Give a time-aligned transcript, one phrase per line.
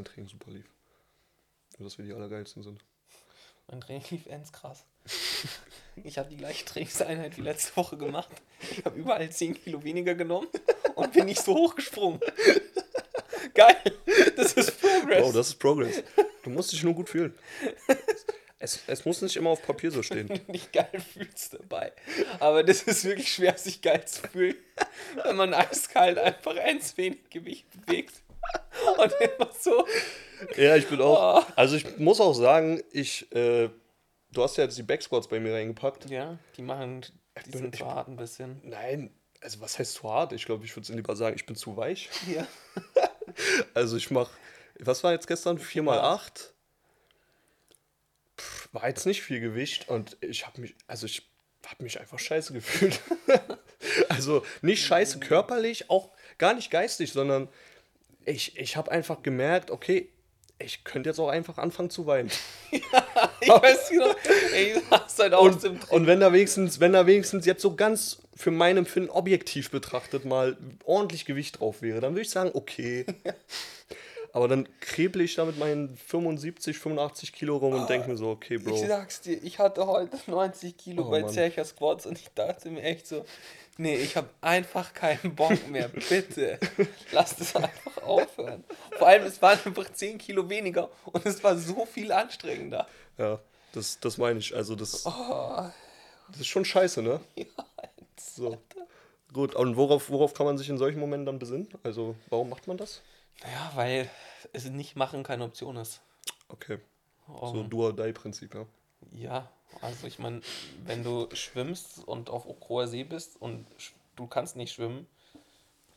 [0.00, 0.66] dein Training super lief.
[1.78, 2.82] Und dass wir die Allergeilsten sind.
[3.68, 4.84] Mein Training lief ends krass.
[6.02, 8.30] Ich habe die gleiche Trainingseinheit wie letzte Woche gemacht.
[8.70, 10.48] Ich habe überall 10 Kilo weniger genommen
[10.94, 12.20] und bin nicht so hochgesprungen.
[13.54, 13.76] Geil,
[14.36, 15.22] das ist Progress.
[15.22, 16.02] Wow, das ist Progress.
[16.42, 17.34] Du musst dich nur gut fühlen.
[18.58, 20.28] Es, es muss nicht immer auf Papier so stehen.
[20.46, 21.92] nicht geil fühlst dabei.
[22.38, 24.56] Aber das ist wirklich schwer, sich geil zu fühlen,
[25.24, 28.22] wenn man eiskalt einfach eins wenig Gewicht bewegt.
[28.98, 29.86] Und immer so.
[30.56, 31.46] Ja, ich bin auch.
[31.46, 31.52] Oh.
[31.56, 33.68] Also ich muss auch sagen, ich, äh,
[34.32, 36.08] du hast ja jetzt die Backsquats bei mir reingepackt.
[36.10, 37.04] Ja, die machen,
[37.46, 38.60] die sind so hart ein bisschen.
[38.64, 39.10] Nein,
[39.40, 40.32] also was heißt zu hart?
[40.32, 42.08] Ich glaube, ich würde lieber sagen, ich bin zu weich.
[42.32, 42.46] Ja.
[43.74, 44.32] Also ich mache,
[44.80, 45.58] was war jetzt gestern?
[45.58, 46.52] 4 mal 8
[48.72, 51.30] War jetzt nicht viel Gewicht und ich habe mich, also ich
[51.66, 53.00] habe mich einfach scheiße gefühlt.
[54.08, 57.48] also nicht scheiße körperlich, auch gar nicht geistig, sondern
[58.24, 60.08] ich, ich habe einfach gemerkt, okay,
[60.58, 62.30] ich könnte jetzt auch einfach anfangen zu weinen.
[63.42, 64.14] Ich weiß nicht noch,
[64.54, 67.74] ey, du hast halt aus Und, und wenn da wenigstens, wenn da wenigstens jetzt so
[67.74, 72.50] ganz für mein Empfinden objektiv betrachtet mal ordentlich Gewicht drauf wäre, dann würde ich sagen,
[72.52, 73.06] okay.
[74.32, 78.28] Aber dann kreble ich da mit meinen 75, 85 Kilo rum und denke mir so,
[78.28, 78.74] okay, Bro.
[78.74, 81.22] Ich sag's dir, ich hatte heute 90 Kilo Oh, bei.
[81.24, 83.24] Zercher Squats und ich dachte mir echt so,
[83.80, 86.58] nee, ich habe einfach keinen Bock mehr, bitte.
[87.12, 88.64] Lass das einfach aufhören.
[88.98, 92.86] Vor allem, es waren einfach 10 Kilo weniger und es war so viel anstrengender.
[93.18, 93.40] Ja,
[93.72, 94.54] das, das meine ich.
[94.54, 95.70] Also das, Oh,
[96.28, 97.20] das ist schon scheiße, ne?
[97.36, 97.44] ja,
[98.18, 98.58] So.
[99.32, 101.68] Gut, und worauf, worauf kann man sich in solchen Momenten dann besinnen?
[101.84, 103.00] Also, warum macht man das?
[103.42, 104.10] Naja, weil
[104.52, 106.00] es nicht machen keine Option ist.
[106.48, 106.78] Okay,
[107.28, 108.66] so Um, Do-or-Die-Prinzip, ja.
[109.12, 109.50] Ja,
[109.80, 110.40] also ich meine,
[110.84, 113.66] wenn du schwimmst und auf hoher See bist und
[114.16, 115.06] du kannst nicht schwimmen,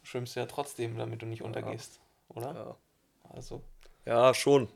[0.04, 2.54] schwimmst du ja trotzdem, damit du nicht untergehst, oder?
[2.54, 2.78] Ja.
[3.30, 3.62] Also,
[4.06, 4.70] Ja, schon.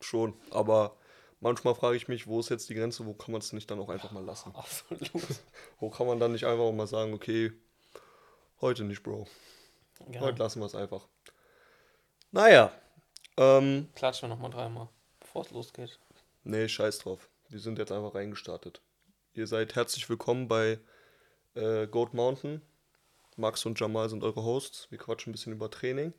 [0.00, 0.34] Schon.
[0.50, 0.96] Aber
[1.40, 3.80] manchmal frage ich mich, wo ist jetzt die Grenze, wo kann man es nicht dann
[3.80, 4.54] auch einfach mal lassen?
[4.54, 5.10] absolut.
[5.80, 7.52] Wo kann man dann nicht einfach mal sagen, okay,
[8.60, 9.26] heute nicht, Bro.
[10.10, 11.06] Ja, Heute lassen wir es einfach.
[12.32, 12.70] Naja.
[13.38, 14.88] Ähm, klatschen wir nochmal dreimal,
[15.20, 15.98] bevor es losgeht.
[16.44, 17.28] nee, scheiß drauf.
[17.48, 18.80] Wir sind jetzt einfach reingestartet.
[19.32, 20.80] Ihr seid herzlich willkommen bei
[21.54, 22.60] äh, Goat Mountain.
[23.36, 24.88] Max und Jamal sind eure Hosts.
[24.90, 26.12] Wir quatschen ein bisschen über Training.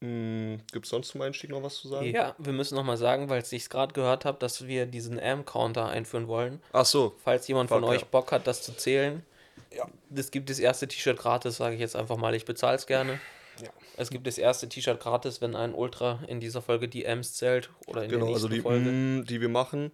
[0.00, 2.06] Hm, Gibt es sonst zum Einstieg noch was zu sagen?
[2.06, 5.88] Ja, wir müssen nochmal sagen, weil ich es gerade gehört habe, dass wir diesen AM-Counter
[5.88, 6.62] einführen wollen.
[6.72, 7.16] Ach so.
[7.24, 8.06] Falls jemand von Fuck, euch ja.
[8.10, 9.24] Bock hat, das zu zählen.
[9.72, 9.88] Ja.
[10.14, 12.34] Es gibt das erste T-Shirt gratis, sage ich jetzt einfach mal.
[12.34, 13.18] Ich bezahle es gerne.
[13.62, 13.68] Ja.
[13.96, 17.70] Es gibt das erste T-Shirt gratis, wenn ein Ultra in dieser Folge die Ms zählt
[17.86, 18.90] oder in Genau, der also nächsten die, Folge.
[18.90, 19.92] mm, die wir machen,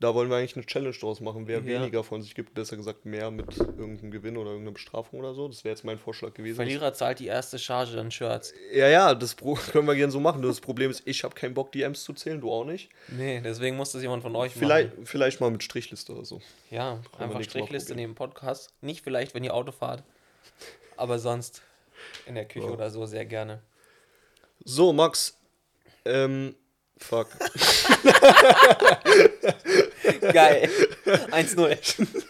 [0.00, 1.46] da wollen wir eigentlich eine Challenge draus machen.
[1.46, 1.64] Wer Ja.
[1.64, 5.48] weniger von sich gibt, besser gesagt mehr mit irgendeinem Gewinn oder irgendeiner Bestrafung oder so.
[5.48, 6.56] Das wäre jetzt mein Vorschlag gewesen.
[6.56, 8.52] Verlierer zahlt die erste Charge an Shirts.
[8.72, 9.34] Ja, ja, das
[9.72, 10.40] können wir gerne so machen.
[10.42, 12.90] Nur Das Problem ist, ich habe keinen Bock, die Ms zu zählen, du auch nicht.
[13.08, 15.06] Nee, deswegen muss das jemand von euch Vielleicht, machen.
[15.06, 16.40] vielleicht mal mit Strichliste oder so.
[16.70, 18.74] Ja, einfach Strichliste neben Podcast.
[18.82, 20.02] Nicht vielleicht, wenn ihr Auto fahrt,
[20.96, 21.62] aber sonst
[22.26, 22.72] in der Küche Ja.
[22.72, 23.62] oder so sehr gerne.
[24.64, 25.38] So, Max.
[26.04, 26.54] Ähm,
[26.98, 27.28] fuck.
[30.32, 30.68] Geil.
[31.06, 32.06] 1-0.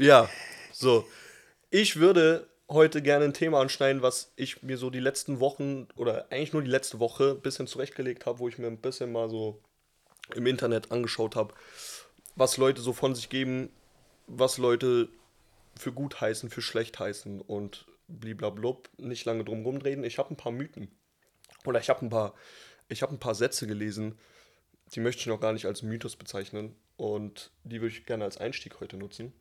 [0.00, 0.28] Ja,
[0.72, 1.04] so.
[1.70, 6.26] Ich würde heute gerne ein Thema anschneiden, was ich mir so die letzten Wochen oder
[6.30, 9.28] eigentlich nur die letzte Woche ein bisschen zurechtgelegt habe, wo ich mir ein bisschen mal
[9.28, 9.60] so
[10.36, 11.52] im Internet angeschaut habe,
[12.36, 13.70] was Leute so von sich geben,
[14.28, 15.08] was Leute
[15.78, 20.04] für gut heißen, für schlecht heißen und bliblablub, nicht lange drum rumreden.
[20.04, 20.90] Ich habe ein paar Mythen
[21.64, 22.34] oder ich habe ein paar
[22.88, 24.18] ich habe ein paar Sätze gelesen,
[24.94, 28.38] die möchte ich noch gar nicht als Mythos bezeichnen und die würde ich gerne als
[28.38, 29.32] Einstieg heute nutzen.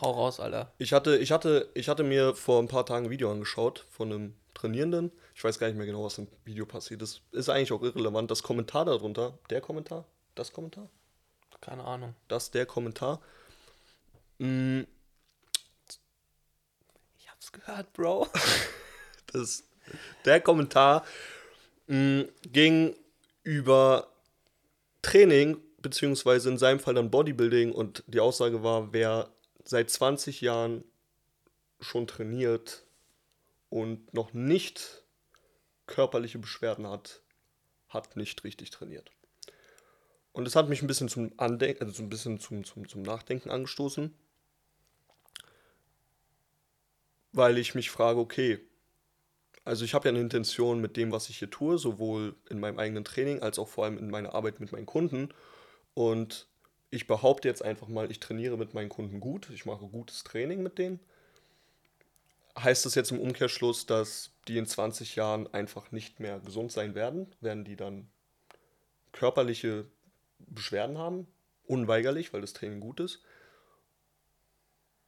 [0.00, 0.72] Hau raus, Alter.
[0.78, 4.12] Ich hatte, ich, hatte, ich hatte mir vor ein paar Tagen ein Video angeschaut von
[4.12, 5.12] einem Trainierenden.
[5.34, 7.22] Ich weiß gar nicht mehr genau, was im Video passiert ist.
[7.32, 8.30] Ist eigentlich auch irrelevant.
[8.30, 10.04] Das Kommentar darunter, der Kommentar,
[10.34, 10.90] das Kommentar,
[11.60, 12.14] Keine Ahnung.
[12.28, 13.22] das, der Kommentar.
[14.38, 14.93] Mm, Ich hab's
[17.54, 18.28] gehört, Bro.
[19.32, 19.64] das,
[20.24, 21.04] der Kommentar
[21.86, 22.22] mm,
[22.52, 22.94] ging
[23.42, 24.08] über
[25.02, 27.72] Training, beziehungsweise in seinem Fall dann Bodybuilding.
[27.72, 29.30] Und die Aussage war, wer
[29.64, 30.84] seit 20 Jahren
[31.80, 32.84] schon trainiert
[33.68, 35.02] und noch nicht
[35.86, 37.22] körperliche Beschwerden hat,
[37.88, 39.10] hat nicht richtig trainiert.
[40.32, 43.02] Und es hat mich ein bisschen zum Andenken, also so ein bisschen zum, zum, zum
[43.02, 44.12] Nachdenken angestoßen,
[47.34, 48.60] weil ich mich frage, okay,
[49.64, 52.78] also ich habe ja eine Intention mit dem, was ich hier tue, sowohl in meinem
[52.78, 55.30] eigenen Training als auch vor allem in meiner Arbeit mit meinen Kunden.
[55.94, 56.46] Und
[56.90, 60.62] ich behaupte jetzt einfach mal, ich trainiere mit meinen Kunden gut, ich mache gutes Training
[60.62, 61.00] mit denen.
[62.56, 66.94] heißt das jetzt im Umkehrschluss, dass die in 20 Jahren einfach nicht mehr gesund sein
[66.94, 67.34] werden?
[67.40, 68.08] Werden die dann
[69.10, 69.86] körperliche
[70.38, 71.26] Beschwerden haben?
[71.66, 73.22] Unweigerlich, weil das Training gut ist?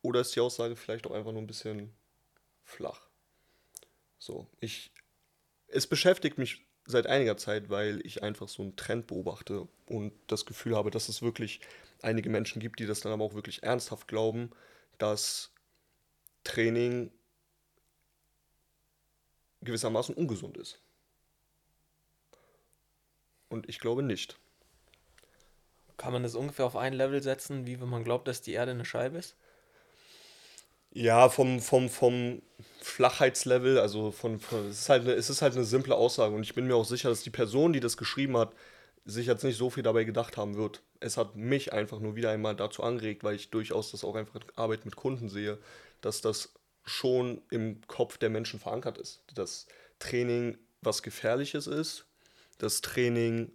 [0.03, 1.93] Oder ist die Aussage vielleicht auch einfach nur ein bisschen
[2.67, 3.09] flach?
[4.19, 4.93] So, ich.
[5.69, 10.47] Es beschäftigt mich seit einiger Zeit, weil ich einfach so einen Trend beobachte und das
[10.47, 11.61] Gefühl habe, dass es wirklich
[12.03, 14.51] einige Menschen gibt, die das dann aber auch wirklich ernsthaft glauben,
[14.99, 15.53] dass
[16.45, 17.11] Training
[19.63, 20.81] gewissermaßen ungesund ist.
[23.49, 24.39] Und ich glaube nicht.
[25.97, 28.73] Kann man das ungefähr auf ein Level setzen, wie wenn man glaubt, dass die Erde
[28.73, 29.37] eine Scheibe ist?
[30.97, 32.41] Ja, vom, vom, vom
[32.81, 36.43] Flachheitslevel, also von, von es, ist halt eine, es ist halt eine simple Aussage und
[36.43, 38.55] ich bin mir auch sicher, dass die Person, die das geschrieben hat,
[39.05, 40.81] sich jetzt nicht so viel dabei gedacht haben wird.
[41.01, 44.41] Es hat mich einfach nur wieder einmal dazu angeregt, weil ich durchaus das auch einfach
[44.55, 45.59] Arbeit mit Kunden sehe,
[46.01, 49.23] dass das schon im Kopf der Menschen verankert ist.
[49.35, 49.67] Das
[49.99, 52.07] Training was Gefährliches ist,
[52.57, 53.53] das Training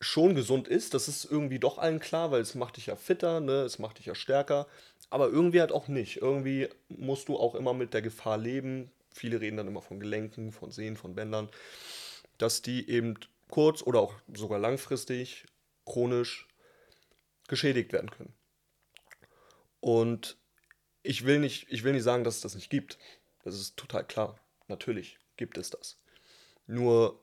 [0.00, 3.40] schon gesund ist, das ist irgendwie doch allen klar, weil es macht dich ja fitter,
[3.40, 3.60] ne?
[3.62, 4.66] es macht dich ja stärker,
[5.10, 6.18] aber irgendwie halt auch nicht.
[6.18, 8.90] Irgendwie musst du auch immer mit der Gefahr leben.
[9.12, 11.50] Viele reden dann immer von Gelenken, von Sehnen, von Bändern,
[12.38, 13.18] dass die eben
[13.48, 15.44] kurz oder auch sogar langfristig
[15.84, 16.46] chronisch
[17.48, 18.32] geschädigt werden können.
[19.80, 20.36] Und
[21.02, 22.98] ich will nicht, ich will nicht sagen, dass es das nicht gibt.
[23.42, 24.38] Das ist total klar.
[24.68, 25.98] Natürlich gibt es das.
[26.66, 27.20] Nur,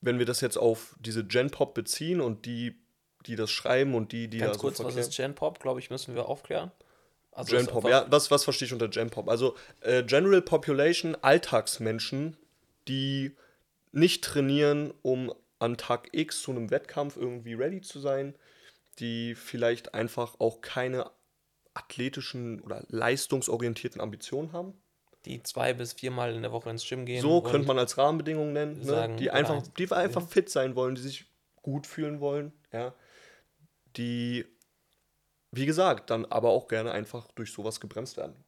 [0.00, 2.80] wenn wir das jetzt auf diese Gen-Pop beziehen und die,
[3.26, 5.90] die das schreiben und die, die Ganz da kurz, so was ist Gen-Pop, glaube ich,
[5.90, 6.70] müssen wir aufklären.
[7.40, 9.28] Also Gen-Pop, einfach- ja, was, was verstehe ich unter Gen-Pop?
[9.28, 12.36] Also äh, General Population, Alltagsmenschen,
[12.88, 13.32] die
[13.92, 18.34] nicht trainieren, um an Tag X zu einem Wettkampf irgendwie ready zu sein,
[18.98, 21.10] die vielleicht einfach auch keine
[21.74, 24.74] athletischen oder leistungsorientierten Ambitionen haben.
[25.26, 27.20] die zwei bis viermal in der Woche ins Gym gehen.
[27.20, 29.16] So könnte man als Rahmenbedingung nennen, ne?
[29.18, 31.26] die einfach, ein- die einfach fit sein wollen, die sich
[31.56, 32.94] gut fühlen wollen, ja,
[33.98, 34.46] die,
[35.50, 38.44] wie gesagt, dann aber auch gerne einfach durch sowas gebremst werden.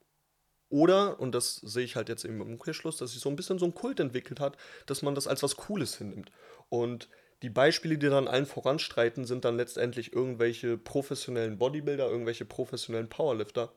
[0.68, 3.58] Oder, und das sehe ich halt jetzt eben im Umkehrschluss, dass sich so ein bisschen
[3.58, 4.56] so ein Kult entwickelt hat,
[4.86, 6.30] dass man das als was Cooles hinnimmt.
[6.70, 7.10] Und
[7.42, 13.74] die Beispiele, die dann allen voranstreiten, sind dann letztendlich irgendwelche professionellen Bodybuilder, irgendwelche professionellen Powerlifter,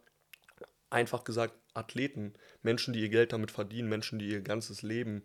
[0.89, 5.23] einfach gesagt Athleten, Menschen, die ihr Geld damit verdienen, Menschen, die ihr ganzes Leben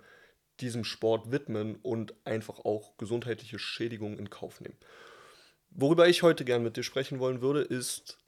[0.60, 4.76] diesem Sport widmen und einfach auch gesundheitliche Schädigungen in Kauf nehmen.
[5.70, 8.18] Worüber ich heute gern mit dir sprechen wollen würde, ist,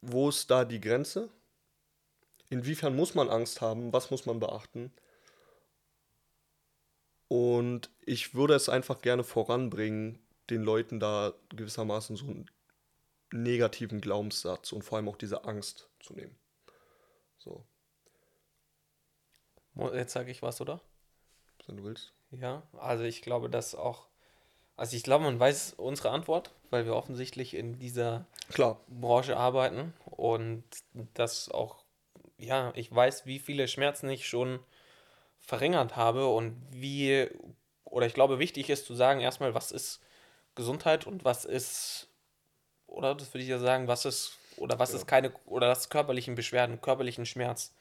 [0.00, 1.30] wo ist da die Grenze?
[2.50, 3.92] Inwiefern muss man Angst haben?
[3.92, 4.92] Was muss man beachten?
[7.28, 10.18] Und ich würde es einfach gerne voranbringen,
[10.50, 12.50] den Leuten da gewissermaßen so einen
[13.32, 16.36] negativen Glaubenssatz und vor allem auch diese Angst zu nehmen.
[17.38, 17.64] So,
[19.76, 20.80] Jetzt sage ich was, oder?
[21.66, 22.12] wenn du willst.
[22.30, 24.06] Ja, also ich glaube, dass auch.
[24.76, 29.94] Also ich glaube, man weiß unsere Antwort, weil wir offensichtlich in dieser Klar, Branche arbeiten.
[30.06, 30.64] Und
[31.14, 31.84] das auch,
[32.38, 34.58] ja, ich weiß, wie viele Schmerzen ich schon
[35.38, 37.28] verringert habe und wie,
[37.84, 40.00] oder ich glaube, wichtig ist zu sagen erstmal, was ist
[40.54, 42.08] Gesundheit und was ist,
[42.86, 46.34] oder das würde ich ja sagen, was ist, oder was ist keine, oder das körperlichen
[46.34, 47.74] Beschwerden, körperlichen Schmerz.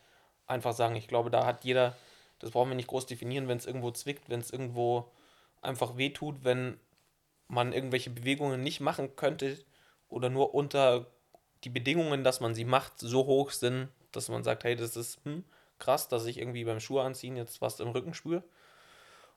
[0.45, 1.95] Einfach sagen, ich glaube, da hat jeder,
[2.39, 5.09] das brauchen wir nicht groß definieren, wenn es irgendwo zwickt, wenn es irgendwo
[5.61, 6.79] einfach wehtut, wenn
[7.47, 9.57] man irgendwelche Bewegungen nicht machen könnte
[10.09, 11.07] oder nur unter
[11.63, 15.19] die Bedingungen, dass man sie macht, so hoch sind, dass man sagt, hey, das ist
[15.23, 15.43] hm,
[15.79, 18.43] krass, dass ich irgendwie beim Schuhe anziehen jetzt was im Rücken spüre.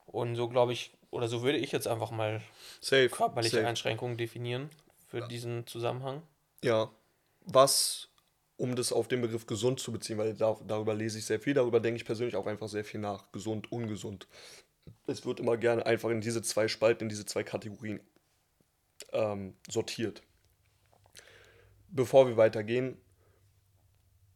[0.07, 2.41] Und so glaube ich, oder so würde ich jetzt einfach mal
[2.81, 3.09] safe.
[3.09, 3.67] körperliche safe.
[3.67, 4.71] Einschränkungen definieren
[5.09, 6.23] für diesen Zusammenhang.
[6.63, 6.91] Ja,
[7.45, 8.09] was,
[8.57, 11.55] um das auf den Begriff gesund zu beziehen, weil da, darüber lese ich sehr viel,
[11.55, 13.31] darüber denke ich persönlich auch einfach sehr viel nach.
[13.33, 14.27] Gesund, ungesund.
[15.07, 18.01] Es wird immer gerne einfach in diese zwei Spalten, in diese zwei Kategorien
[19.13, 20.23] ähm, sortiert.
[21.89, 23.01] Bevor wir weitergehen,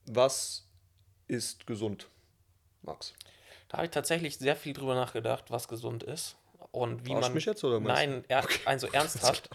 [0.06, 0.66] was
[1.26, 2.08] ist gesund,
[2.82, 3.14] Max?
[3.68, 6.36] Da habe ich tatsächlich sehr viel drüber nachgedacht, was gesund ist.
[6.72, 7.34] Und wie Verarscht man.
[7.34, 9.50] mich jetzt, oder meinst Nein, er, also ernsthaft.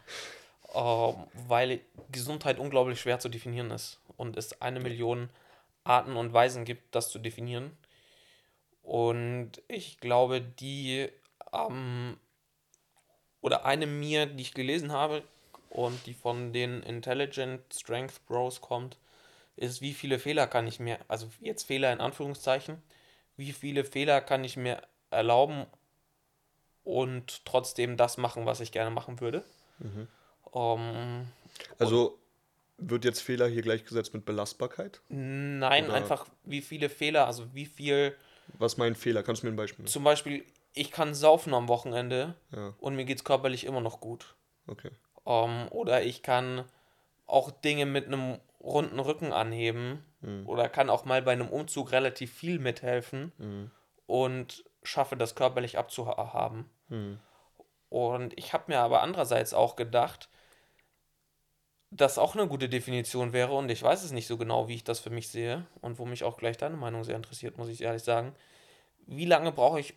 [0.73, 1.15] ähm,
[1.47, 3.99] weil Gesundheit unglaublich schwer zu definieren ist.
[4.17, 5.29] Und es eine Million
[5.83, 7.77] Arten und Weisen gibt, das zu definieren.
[8.85, 11.09] Und ich glaube, die
[11.51, 12.17] ähm,
[13.41, 15.23] oder eine mir, die ich gelesen habe
[15.69, 18.97] und die von den Intelligent Strength Bros kommt,
[19.55, 22.81] ist, wie viele Fehler kann ich mir, also jetzt Fehler in Anführungszeichen,
[23.37, 25.65] wie viele Fehler kann ich mir erlauben
[26.83, 29.43] und trotzdem das machen, was ich gerne machen würde.
[30.53, 31.27] Ähm,
[31.79, 32.19] Also,
[32.77, 34.99] Wird jetzt Fehler hier gleichgesetzt mit Belastbarkeit?
[35.07, 38.15] Nein, Oder- einfach wie viele Fehler, also wie viel.
[38.57, 39.23] Was mein Fehler?
[39.23, 39.91] Kannst du mir ein Beispiel nennen?
[39.91, 44.35] Zum Beispiel, ich kann saufen am Wochenende Ja, und mir geht's körperlich immer noch gut.
[44.67, 44.91] okay.
[45.25, 46.63] Ähm, oder ich kann
[47.25, 50.03] auch Dinge mit einem runden Rücken anheben.
[50.21, 50.47] Mhm.
[50.47, 53.71] Oder kann auch mal bei einem Umzug relativ viel mithelfen Mhm.
[54.05, 56.69] und schaffe das körperlich abzuhaben.
[56.89, 57.19] Mhm.
[57.89, 60.29] Und ich habe mir aber andererseits auch gedacht,
[61.91, 64.83] dass auch eine gute Definition wäre, und ich weiß es nicht so genau, wie ich
[64.83, 67.81] das für mich sehe, und wo mich auch gleich deine Meinung sehr interessiert, muss ich
[67.81, 68.35] ehrlich sagen.
[69.07, 69.93] Wie lange brauche ich,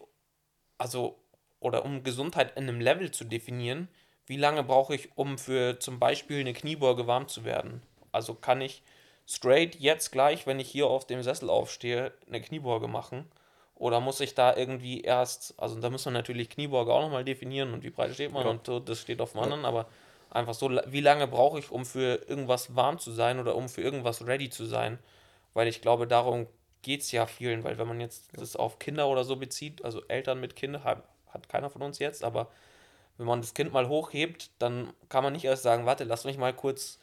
[0.77, 1.19] also,
[1.61, 3.89] oder um Gesundheit in einem Level zu definieren,
[4.27, 7.83] wie lange brauche ich, um für zum Beispiel eine Kniebeuge warm zu werden?
[8.13, 8.83] Also kann ich
[9.27, 13.25] straight jetzt gleich, wenn ich hier auf dem Sessel aufstehe, eine Kniebeuge machen?
[13.75, 17.73] Oder muss ich da irgendwie erst, also da muss man natürlich Kniebeuge auch nochmal definieren
[17.73, 18.51] und wie breit steht man Ja.
[18.51, 19.87] und so, das steht auf dem anderen, aber
[20.31, 23.83] einfach so, wie lange brauche ich, um für irgendwas warm zu sein oder um für
[23.83, 24.99] irgendwas ready zu sein?
[25.55, 26.47] Weil ich glaube, darum
[26.83, 30.03] geht es ja vielen, weil wenn man jetzt das auf Kinder oder so bezieht, also
[30.07, 32.51] Eltern mit Kindern, hat, hat keiner von uns jetzt, aber
[33.17, 36.39] wenn man das Kind mal hochhebt, dann kann man nicht erst sagen, warte, lass mich
[36.39, 36.99] mal kurz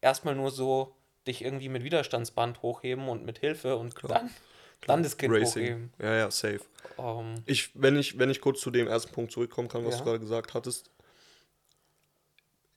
[0.00, 0.94] erstmal nur so
[1.26, 4.30] dich irgendwie mit Widerstandsband hochheben und mit Hilfe und dann,
[4.86, 5.92] dann das Kind hochheben.
[5.98, 6.60] Ja, ja, safe.
[6.98, 9.98] Ähm, Ich, wenn ich, wenn ich kurz zu dem ersten Punkt zurückkommen kann, was Ja.
[9.98, 10.90] du gerade gesagt hattest.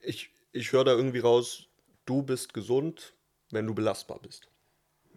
[0.04, 1.68] Ich, ich höre da irgendwie raus,
[2.06, 3.14] du bist gesund,
[3.50, 4.48] wenn du belastbar bist.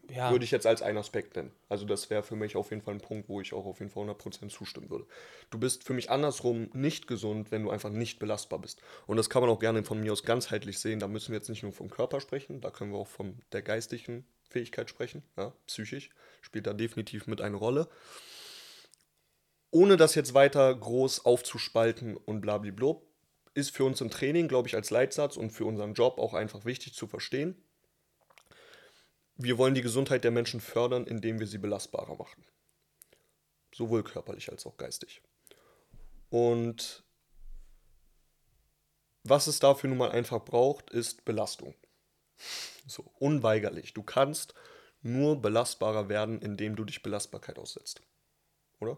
[0.09, 1.51] ja, Würde ich jetzt als einen Aspekt nennen.
[1.69, 3.91] Also das wäre für mich auf jeden Fall ein Punkt, wo ich auch auf jeden
[3.91, 5.05] Fall 100% zustimmen würde.
[5.49, 8.81] Du bist für mich andersrum nicht gesund, wenn du einfach nicht belastbar bist.
[9.05, 10.99] Und das kann man auch gerne von mir aus ganzheitlich sehen.
[10.99, 13.61] Da müssen wir jetzt nicht nur vom Körper sprechen, da können wir auch von der
[13.61, 15.23] geistigen Fähigkeit sprechen.
[15.37, 16.09] Ja, psychisch
[16.41, 17.89] spielt da definitiv mit eine Rolle.
[19.69, 22.95] Ohne das jetzt weiter groß aufzuspalten und blablabla,
[23.57, 26.63] ist für uns im Training, glaube ich, als Leitsatz und für unseren Job auch einfach
[26.63, 27.61] wichtig zu verstehen
[29.37, 32.43] wir wollen die Gesundheit der Menschen fördern, indem wir sie belastbarer machen.
[33.73, 35.21] Sowohl körperlich als auch geistig.
[36.29, 37.03] Und
[39.23, 41.75] was es dafür nun mal einfach braucht, ist Belastung.
[42.87, 43.93] So, unweigerlich.
[43.93, 44.53] Du kannst
[45.01, 48.01] nur belastbarer werden, indem du dich Belastbarkeit aussetzt.
[48.79, 48.97] Oder?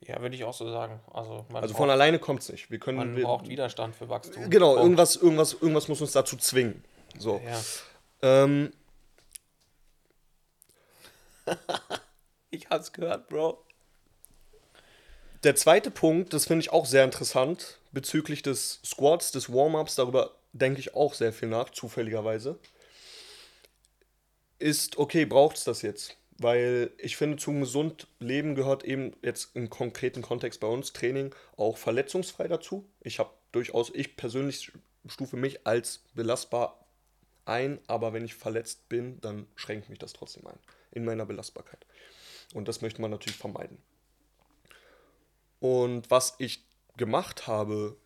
[0.00, 1.00] Ja, würde ich auch so sagen.
[1.12, 2.70] Also man, Also von braucht, alleine kommt es nicht.
[2.70, 2.98] Wir können.
[2.98, 4.50] man wir, braucht Widerstand für Wachstum.
[4.50, 4.82] Genau, Punkt.
[4.82, 6.84] irgendwas, irgendwas, irgendwas muss uns dazu zwingen.
[7.18, 7.40] So.
[7.44, 7.60] Ja.
[8.22, 8.72] Ähm,
[12.50, 13.62] Ich hab's gehört, Bro.
[15.44, 20.34] Der zweite Punkt, das finde ich auch sehr interessant, bezüglich des Squats, des Warm-ups, darüber
[20.52, 22.58] denke ich auch sehr viel nach, zufälligerweise,
[24.58, 26.16] ist, okay, braucht es das jetzt?
[26.38, 31.34] Weil ich finde, zum gesund Leben gehört eben jetzt im konkreten Kontext bei uns Training
[31.56, 32.86] auch verletzungsfrei dazu.
[33.00, 34.72] Ich habe durchaus, ich persönlich
[35.08, 36.86] stufe mich als belastbar
[37.46, 40.58] ein, aber wenn ich verletzt bin, dann schränkt mich das trotzdem ein
[40.90, 41.86] in meiner Belastbarkeit.
[42.54, 43.78] Und das möchte man natürlich vermeiden.
[45.60, 46.64] Und was ich
[46.96, 47.96] gemacht habe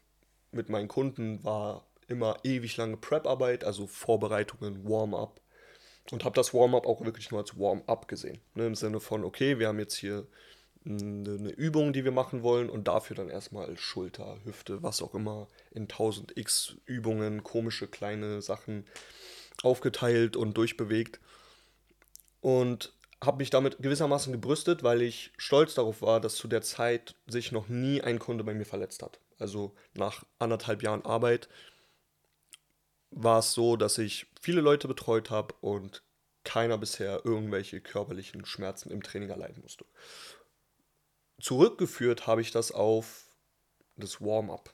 [0.52, 5.39] mit meinen Kunden, war immer ewig lange Prep-Arbeit, also Vorbereitungen, Warm-up.
[6.10, 8.40] Und habe das Warm-up auch wirklich nur als Warm-up gesehen.
[8.54, 10.26] Ne, Im Sinne von, okay, wir haben jetzt hier
[10.84, 15.48] eine, Übung, die wir machen wollen und dafür dann erstmal Schulter, Hüfte, was auch immer,
[15.70, 18.86] in 1000 x Übungen, komische kleine Sachen
[19.62, 21.20] aufgeteilt und durchbewegt.
[22.40, 27.14] Und habe mich damit gewissermaßen gebrüstet, weil ich stolz darauf war, dass zu der Zeit
[27.26, 29.20] sich noch nie ein Kunde bei mir verletzt hat.
[29.38, 31.48] Also nach anderthalb Jahren Arbeit
[33.10, 36.02] war es so, dass ich viele Leute betreut habe und
[36.44, 39.84] keiner bisher irgendwelche körperlichen Schmerzen im Training erleiden musste.
[41.40, 43.26] Zurückgeführt habe ich das auf
[43.96, 44.72] das Warm-up,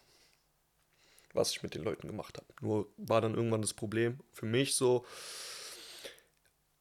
[1.33, 2.47] was ich mit den Leuten gemacht habe.
[2.61, 5.05] Nur war dann irgendwann das Problem für mich so,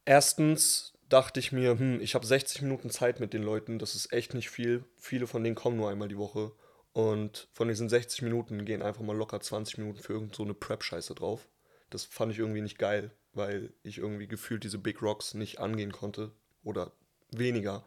[0.05, 4.11] erstens dachte ich mir, hm, ich habe 60 Minuten Zeit mit den Leuten, das ist
[4.11, 4.85] echt nicht viel.
[4.97, 6.51] Viele von denen kommen nur einmal die Woche.
[6.95, 10.53] Und von diesen 60 Minuten gehen einfach mal locker 20 Minuten für irgend so eine
[10.53, 11.45] Prep-Scheiße drauf.
[11.89, 15.91] Das fand ich irgendwie nicht geil, weil ich irgendwie gefühlt diese Big Rocks nicht angehen
[15.91, 16.31] konnte.
[16.63, 16.93] Oder
[17.31, 17.85] weniger.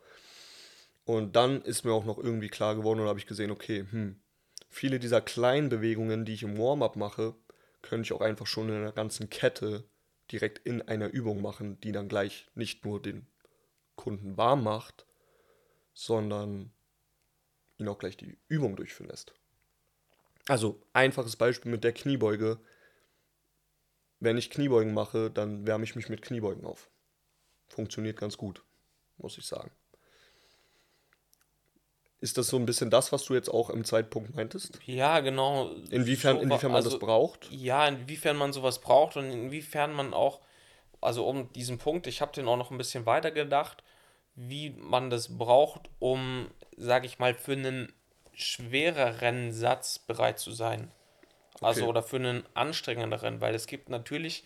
[1.07, 4.21] Und dann ist mir auch noch irgendwie klar geworden und habe ich gesehen, okay, hm,
[4.69, 7.35] viele dieser kleinen Bewegungen, die ich im Warm-up mache,
[7.81, 9.85] könnte ich auch einfach schon in einer ganzen Kette
[10.31, 13.27] direkt in einer Übung machen, die dann gleich nicht nur den
[13.97, 15.07] Kunden warm macht,
[15.95, 16.73] sondern
[17.79, 19.33] ihn auch gleich die Übung durchführen lässt.
[20.47, 22.59] Also einfaches Beispiel mit der Kniebeuge.
[24.21, 26.91] Wenn ich Kniebeugen mache, dann wärme ich mich mit Kniebeugen auf.
[27.69, 28.65] Funktioniert ganz gut,
[29.19, 29.71] muss ich sagen.
[32.21, 34.81] Ist das so ein bisschen das, was du jetzt auch im Zeitpunkt meintest?
[34.85, 35.71] Ja, genau.
[35.91, 37.49] Inwiefern, So, inwiefern man also, das braucht?
[37.53, 40.41] Ja, inwiefern man sowas braucht und inwiefern man auch,
[41.01, 43.85] also um diesen Punkt, ich habe den auch noch ein bisschen weiter gedacht,
[44.41, 47.93] wie man das braucht, um, sage ich mal, für einen
[48.35, 50.93] schwereren Satz bereit zu sein.
[51.61, 51.91] Also Okay.
[51.91, 54.45] oder für einen anstrengenderen, weil es gibt natürlich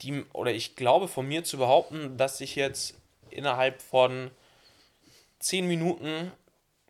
[0.00, 2.94] die, oder ich glaube von mir zu behaupten, dass ich jetzt
[3.30, 4.30] innerhalb von
[5.40, 6.30] 10 Minuten,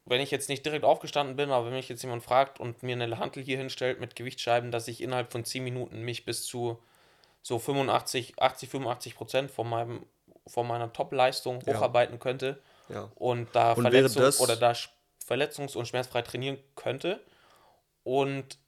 [0.05, 2.93] wenn ich jetzt nicht direkt aufgestanden bin, aber wenn mich jetzt jemand fragt und mir
[2.93, 6.79] eine Hantel hier hinstellt mit Gewichtsscheiben, dass ich innerhalb von 10 Minuten mich bis zu
[7.41, 10.05] so 85, 80, 85 Prozent von meinem
[10.47, 13.11] von meiner Top-Leistung hocharbeiten könnte Ja.
[13.17, 14.73] und da Und wäre Verletzung das- oder da
[15.27, 17.21] verletzungs- und schmerzfrei trainieren könnte.
[18.05, 18.59] Und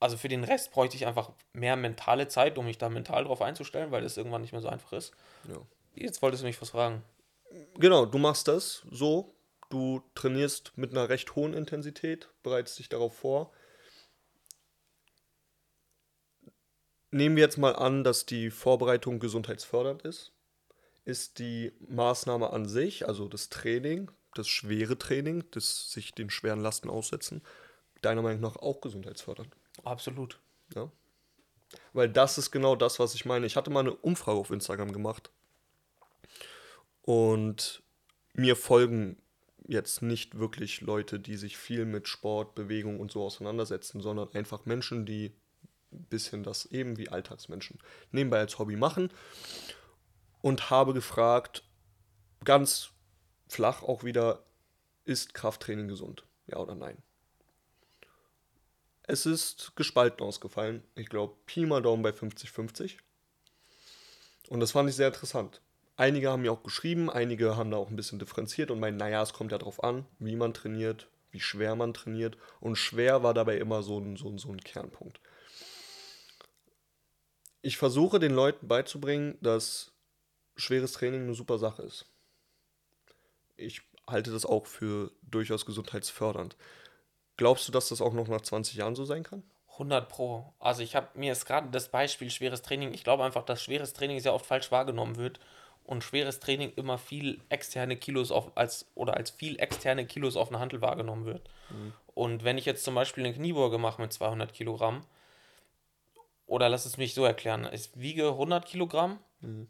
[0.00, 3.42] also für den Rest bräuchte ich einfach mehr mentale Zeit, um mich da mental drauf
[3.42, 5.12] einzustellen, weil das irgendwann nicht mehr so einfach ist.
[5.48, 5.58] Ja.
[5.94, 7.02] Jetzt wolltest du mich was fragen.
[7.76, 9.34] Genau, du machst das so.
[9.68, 13.52] Du trainierst mit einer recht hohen Intensität, bereitest dich darauf vor.
[17.12, 20.32] Nehmen wir jetzt mal an, dass die Vorbereitung gesundheitsfördernd ist.
[21.04, 26.60] Ist die Maßnahme an sich, also das Training, das schwere Training, das sich den schweren
[26.60, 27.42] Lasten aussetzen,
[28.02, 29.56] deiner Meinung nach auch gesundheitsfördernd?
[29.84, 30.38] Absolut.
[30.74, 30.90] Ja.
[31.92, 33.46] Weil das ist genau das, was ich meine.
[33.46, 35.30] Ich hatte mal eine Umfrage auf Instagram gemacht.
[37.02, 37.82] Und
[38.34, 39.16] mir folgen
[39.66, 44.66] jetzt nicht wirklich Leute, die sich viel mit Sport, Bewegung und so auseinandersetzen, sondern einfach
[44.66, 45.32] Menschen, die
[45.92, 47.78] ein bisschen das eben wie Alltagsmenschen
[48.10, 49.10] nebenbei als Hobby machen.
[50.42, 51.64] Und habe gefragt,
[52.44, 52.90] ganz
[53.48, 54.44] flach auch wieder,
[55.04, 56.24] ist Krafttraining gesund?
[56.46, 57.02] Ja oder nein?
[59.02, 60.84] Es ist gespalten ausgefallen.
[60.94, 62.98] Ich glaube, Pi mal Daumen bei 50-50.
[64.48, 65.60] Und das fand ich sehr interessant.
[65.96, 69.22] Einige haben mir auch geschrieben, einige haben da auch ein bisschen differenziert und meinen, naja,
[69.22, 72.36] es kommt ja darauf an, wie man trainiert, wie schwer man trainiert.
[72.60, 75.20] Und schwer war dabei immer so ein, so ein, so ein Kernpunkt.
[77.62, 79.92] Ich versuche den Leuten beizubringen, dass
[80.60, 82.06] schweres Training eine super Sache ist.
[83.56, 86.56] Ich halte das auch für durchaus gesundheitsfördernd.
[87.36, 89.42] Glaubst du, dass das auch noch nach 20 Jahren so sein kann?
[89.72, 90.52] 100 Pro.
[90.58, 93.92] Also ich habe mir jetzt gerade das Beispiel schweres Training, ich glaube einfach, dass schweres
[93.92, 95.40] Training sehr oft falsch wahrgenommen wird
[95.84, 100.48] und schweres Training immer viel externe Kilos auf als oder als viel externe Kilos auf
[100.48, 101.48] eine Handel wahrgenommen wird.
[102.14, 105.06] Und wenn ich jetzt zum Beispiel eine Kniebeuge mache mit 200 Kilogramm
[106.50, 109.18] oder lass es mich so erklären, ich wiege 100 Kilogramm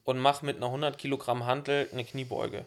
[0.05, 2.65] und mache mit einer 100 Kilogramm Hantel eine Kniebeuge.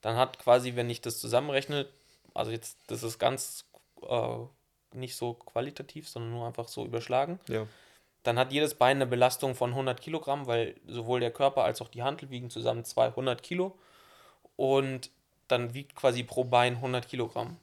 [0.00, 1.86] Dann hat quasi, wenn ich das zusammenrechne,
[2.34, 3.64] also jetzt, das ist ganz
[4.02, 4.36] äh,
[4.94, 7.66] nicht so qualitativ, sondern nur einfach so überschlagen, Ja.
[8.24, 11.88] dann hat jedes Bein eine Belastung von 100 Kilogramm, weil sowohl der Körper als auch
[11.88, 13.78] die Hantel wiegen zusammen 200 Kilo
[14.56, 15.10] und
[15.46, 17.58] dann wiegt quasi pro Bein 100 Kilogramm.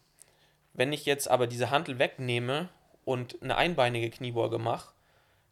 [0.74, 2.70] Wenn ich jetzt aber diese Hantel wegnehme
[3.04, 4.94] und eine einbeinige Kniebeuge mache,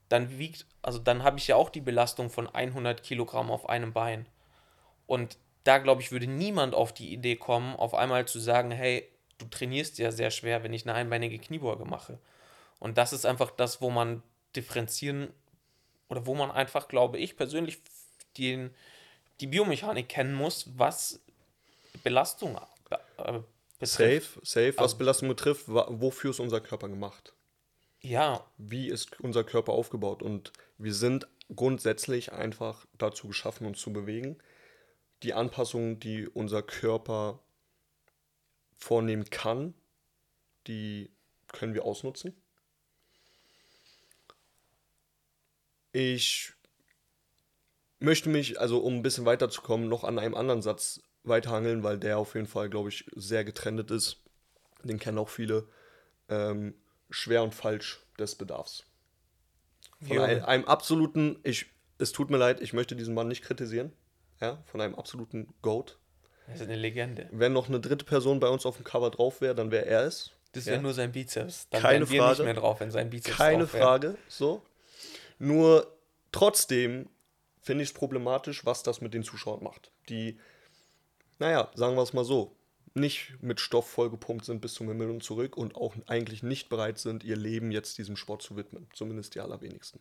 [0.09, 3.93] dann wiegt, also dann habe ich ja auch die Belastung von 100 Kilogramm auf einem
[3.93, 4.25] Bein.
[5.05, 9.07] Und da, glaube ich, würde niemand auf die Idee kommen, auf einmal zu sagen, hey,
[9.37, 12.19] du trainierst ja sehr schwer, wenn ich eine einbeinige Kniebeuge mache.
[12.79, 14.23] Und das ist einfach das, wo man
[14.55, 15.29] differenzieren
[16.09, 17.79] oder wo man einfach, glaube ich, persönlich
[18.37, 18.73] den,
[19.39, 21.19] die Biomechanik kennen muss, was
[22.03, 22.57] Belastung
[23.17, 23.39] äh,
[23.81, 24.73] Safe, safe.
[24.77, 27.33] Was Also- Belastung betrifft, wofür ist unser Körper gemacht?
[28.01, 30.21] Ja, Wie ist unser Körper aufgebaut?
[30.23, 34.37] Und wir sind grundsätzlich einfach dazu geschaffen, uns zu bewegen.
[35.23, 37.39] Die Anpassungen, die unser Körper
[38.77, 39.73] vornehmen kann,
[40.67, 41.09] die
[41.47, 42.35] können wir ausnutzen.
[45.91, 46.53] Ich
[47.99, 52.19] möchte mich, also um ein bisschen weiterzukommen, noch an einem anderen Satz weiterhangeln, weil der
[52.19, 54.17] auf jeden Fall, glaube ich, sehr getrennt ist.
[54.83, 55.67] Den kennen auch viele.
[56.29, 56.75] Ähm,
[57.09, 58.83] schwer und falsch des Bedarfs.
[60.05, 60.23] Von Ja.
[60.23, 61.67] ein, einem absoluten, ich,
[61.97, 63.91] es tut mir leid, ich möchte diesen Mann nicht kritisieren.
[64.39, 65.97] Ja, von einem absoluten Goat.
[66.47, 67.27] das ist eine Legende.
[67.31, 70.03] Wenn noch eine dritte Person bei uns auf dem Cover drauf wäre, dann wäre er
[70.03, 70.31] es.
[70.53, 70.81] Das wäre Ja.
[70.81, 71.67] nur sein Bizeps.
[71.69, 72.37] Dann Keine wir Frage.
[72.37, 73.67] nicht mehr drauf, wenn sein Bizeps Keine.
[73.67, 74.61] Frage, so.
[75.39, 75.91] Nur
[76.31, 77.09] trotzdem
[77.61, 79.91] finde ich es problematisch, was das mit den Zuschauern macht.
[80.09, 80.39] Die,
[81.39, 82.55] naja, sagen wir es mal so,
[82.99, 86.99] nicht mit Stoff vollgepumpt sind bis zum Himmel und zurück und auch eigentlich nicht bereit
[86.99, 88.87] sind, ihr Leben jetzt diesem Sport zu widmen.
[88.93, 89.99] Zumindest die allerwenigsten.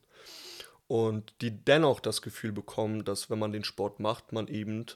[0.88, 4.86] Und die dennoch das Gefühl bekommen, dass wenn man den Sport macht, man eben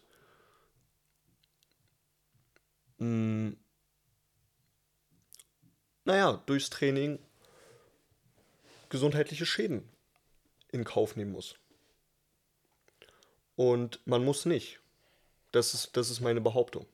[2.98, 3.54] mh,
[6.04, 7.18] naja, durchs Training
[8.88, 9.88] gesundheitliche Schäden
[10.72, 11.56] in Kauf nehmen muss.
[13.56, 14.80] Und man muss nicht.
[15.52, 16.86] Das ist, das ist meine Behauptung.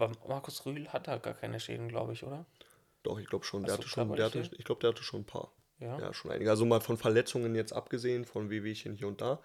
[0.00, 2.46] Aber Markus Rühl hat da gar keine Schäden, glaube ich, oder?
[3.02, 3.64] Doch, ich glaube schon.
[3.64, 5.52] Der hatte schon, der hatte, ich glaube, der hatte schon ein paar.
[5.78, 5.98] Ja.
[5.98, 6.50] Ja, schon einige.
[6.50, 9.40] Also mal von Verletzungen jetzt abgesehen, von Wehwehchen hier und da.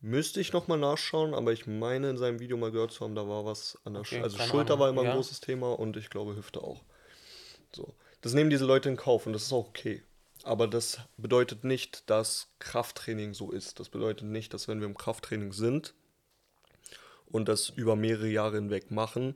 [0.00, 3.26] Müsste ich nochmal nachschauen, aber ich meine in seinem Video mal gehört zu haben, da
[3.28, 4.80] war was an der Okay, Sch Also Schulter Ahnung.
[4.80, 5.14] war immer ein Ja.
[5.14, 6.82] großes Thema und ich glaube Hüfte auch.
[7.74, 7.94] So.
[8.20, 10.02] Das nehmen diese Leute in Kauf und das ist auch okay.
[10.42, 13.80] Aber das bedeutet nicht, dass Krafttraining so ist.
[13.80, 15.94] Das bedeutet nicht, dass wenn wir im Krafttraining sind
[17.34, 19.34] und das über mehrere Jahre hinweg machen,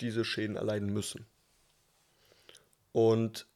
[0.00, 1.26] diese Schäden erleiden müssen.
[2.92, 3.46] Und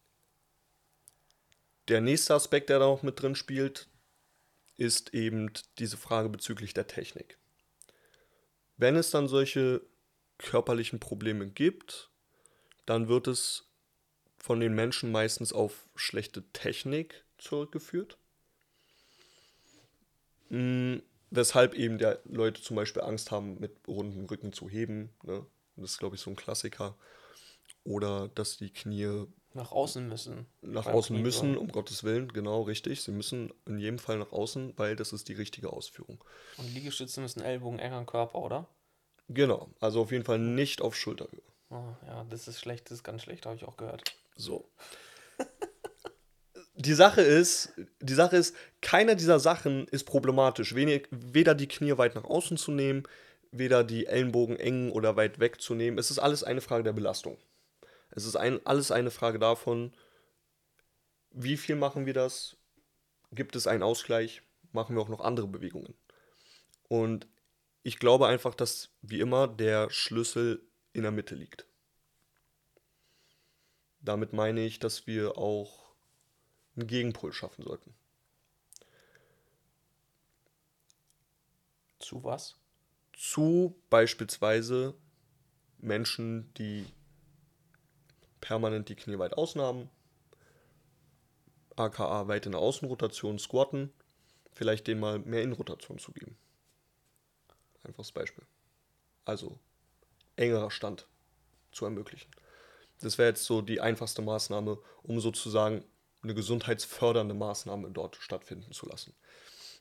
[1.88, 3.88] der nächste Aspekt, der da noch mit drin spielt,
[4.76, 7.38] ist eben diese Frage bezüglich der Technik.
[8.76, 9.80] Wenn es dann solche
[10.36, 12.10] körperlichen Probleme gibt,
[12.84, 13.70] dann wird es
[14.36, 18.18] von den Menschen meistens auf schlechte Technik zurückgeführt.
[21.34, 25.10] Weshalb eben der Leute zum Beispiel Angst haben, mit runden Rücken zu heben.
[25.22, 25.46] Ne?
[25.76, 26.94] Das ist, glaube ich, so ein Klassiker.
[27.84, 30.46] Oder dass die Knie Nach außen müssen.
[30.60, 31.22] nach außen Kniebeugen.
[31.22, 33.02] müssen, um Gottes Willen, genau richtig.
[33.02, 36.22] Sie müssen in jedem Fall nach außen, weil das ist die richtige Ausführung.
[36.58, 38.68] Und Liegestütze müssen Ellbogen enger am Körper, oder?
[39.28, 41.42] Genau, also auf jeden Fall nicht auf Schulterhöhe.
[41.70, 44.02] Oh, ja, das ist schlecht, das ist ganz schlecht, habe ich auch gehört.
[44.36, 44.68] So.
[46.84, 50.74] Die Sache ist, die Sache ist, keine dieser Sachen ist problematisch.
[50.74, 53.04] Wenig, weder die Knie weit nach außen zu nehmen,
[53.52, 55.96] weder die Ellenbogen eng oder weit weg zu nehmen.
[55.96, 57.38] Es ist alles eine Frage der Belastung.
[58.10, 59.92] Es ist ein, alles eine Frage davon,
[61.30, 62.56] wie viel machen wir das?
[63.30, 64.42] Gibt es einen Ausgleich?
[64.72, 65.94] Machen wir auch noch andere Bewegungen?
[66.88, 67.28] Und
[67.84, 71.64] ich glaube einfach, dass wie immer der Schlüssel in der Mitte liegt.
[74.00, 75.81] Damit meine ich, dass wir auch
[76.76, 77.94] einen Gegenpol schaffen sollten.
[81.98, 82.56] Zu was?
[83.12, 84.94] Zu beispielsweise
[85.78, 86.86] Menschen, die
[88.40, 89.90] permanent die Knie weit außen haben,
[91.76, 93.92] aka weit in der Außenrotation squatten,
[94.52, 96.36] vielleicht denen mal mehr Innenrotation zu geben.
[97.84, 98.44] Einfaches Beispiel.
[99.24, 99.58] Also
[100.36, 101.06] engerer Stand
[101.72, 102.30] zu ermöglichen.
[103.00, 105.84] Das wäre jetzt so die einfachste Maßnahme, um sozusagen
[106.22, 109.14] eine gesundheitsfördernde Maßnahme dort stattfinden zu lassen.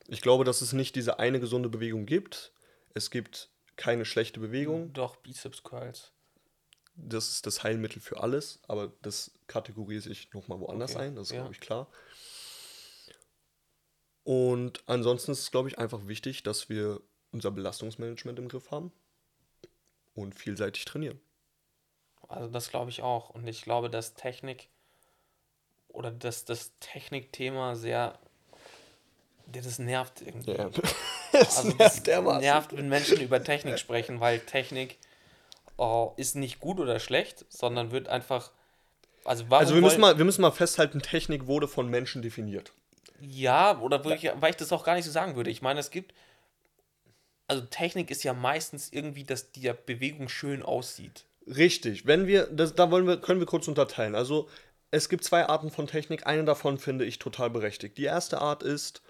[0.08, 2.52] Ich glaube, dass es nicht diese eine gesunde Bewegung gibt.
[2.94, 4.94] Es gibt keine schlechte Bewegung.
[4.94, 6.12] Doch, Bizeps Curls.
[6.96, 11.28] Das ist das Heilmittel für alles, aber das kategorisiere ich nochmal woanders Okay, ein, das
[11.28, 11.42] ist, ja.
[11.42, 11.88] glaube ich, klar.
[14.24, 17.02] Und ansonsten ist es, glaube ich, einfach wichtig, dass wir
[17.32, 18.92] unser Belastungsmanagement im Griff haben
[20.14, 21.20] und vielseitig trainieren.
[22.28, 23.30] Also das glaube ich auch.
[23.30, 24.70] Und ich glaube, dass Technik
[25.94, 28.18] oder dass das Technikthema sehr,
[29.48, 30.54] das nervt irgendwie.
[31.32, 32.42] das Also nervt das dermaßen.
[32.42, 34.98] nervt, wenn Menschen über Technik sprechen, weil Technik
[35.82, 38.52] oh, ist nicht gut oder schlecht, sondern wird einfach.
[39.24, 42.72] Also, warum Also wir müssen, mal, wir müssen mal festhalten, Technik wurde von Menschen definiert.
[43.20, 45.50] Ja, oder wirklich, weil ich das auch gar nicht so sagen würde.
[45.50, 46.14] Ich meine, es gibt.
[47.48, 51.26] Also Technik ist ja meistens irgendwie, dass die Bewegung schön aussieht.
[51.46, 54.16] Richtig, wenn wir, das, da wollen wir, können wir kurz unterteilen.
[54.16, 54.48] Also
[54.92, 56.28] es gibt zwei Arten von Technik.
[56.28, 57.98] Eine davon finde ich total berechtigt.
[57.98, 59.02] Die erste Art ist,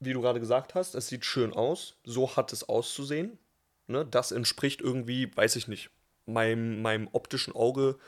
[0.00, 1.96] wie du gerade gesagt hast, es sieht schön aus.
[2.04, 3.38] So hat es auszusehen.
[3.86, 4.06] Ne?
[4.06, 5.90] Das entspricht irgendwie, weiß ich nicht,
[6.24, 7.98] meinem, meinem optischen Auge.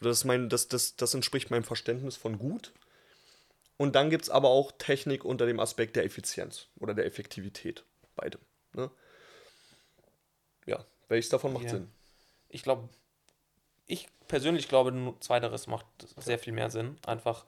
[0.00, 2.72] Das, mein, das, das, das entspricht meinem Verständnis von gut.
[3.76, 7.84] Und dann gibt es aber auch Technik unter dem Aspekt der Effizienz oder der Effektivität.
[8.16, 8.38] Beide.
[8.72, 8.90] Ne?
[10.66, 11.70] Ja, welches davon macht Ja.
[11.70, 11.90] Sinn?
[12.48, 12.88] Ich glaube,
[13.86, 16.96] ich persönlich glaube, nur zweiteres macht sehr viel mehr Sinn.
[17.06, 17.44] Einfach,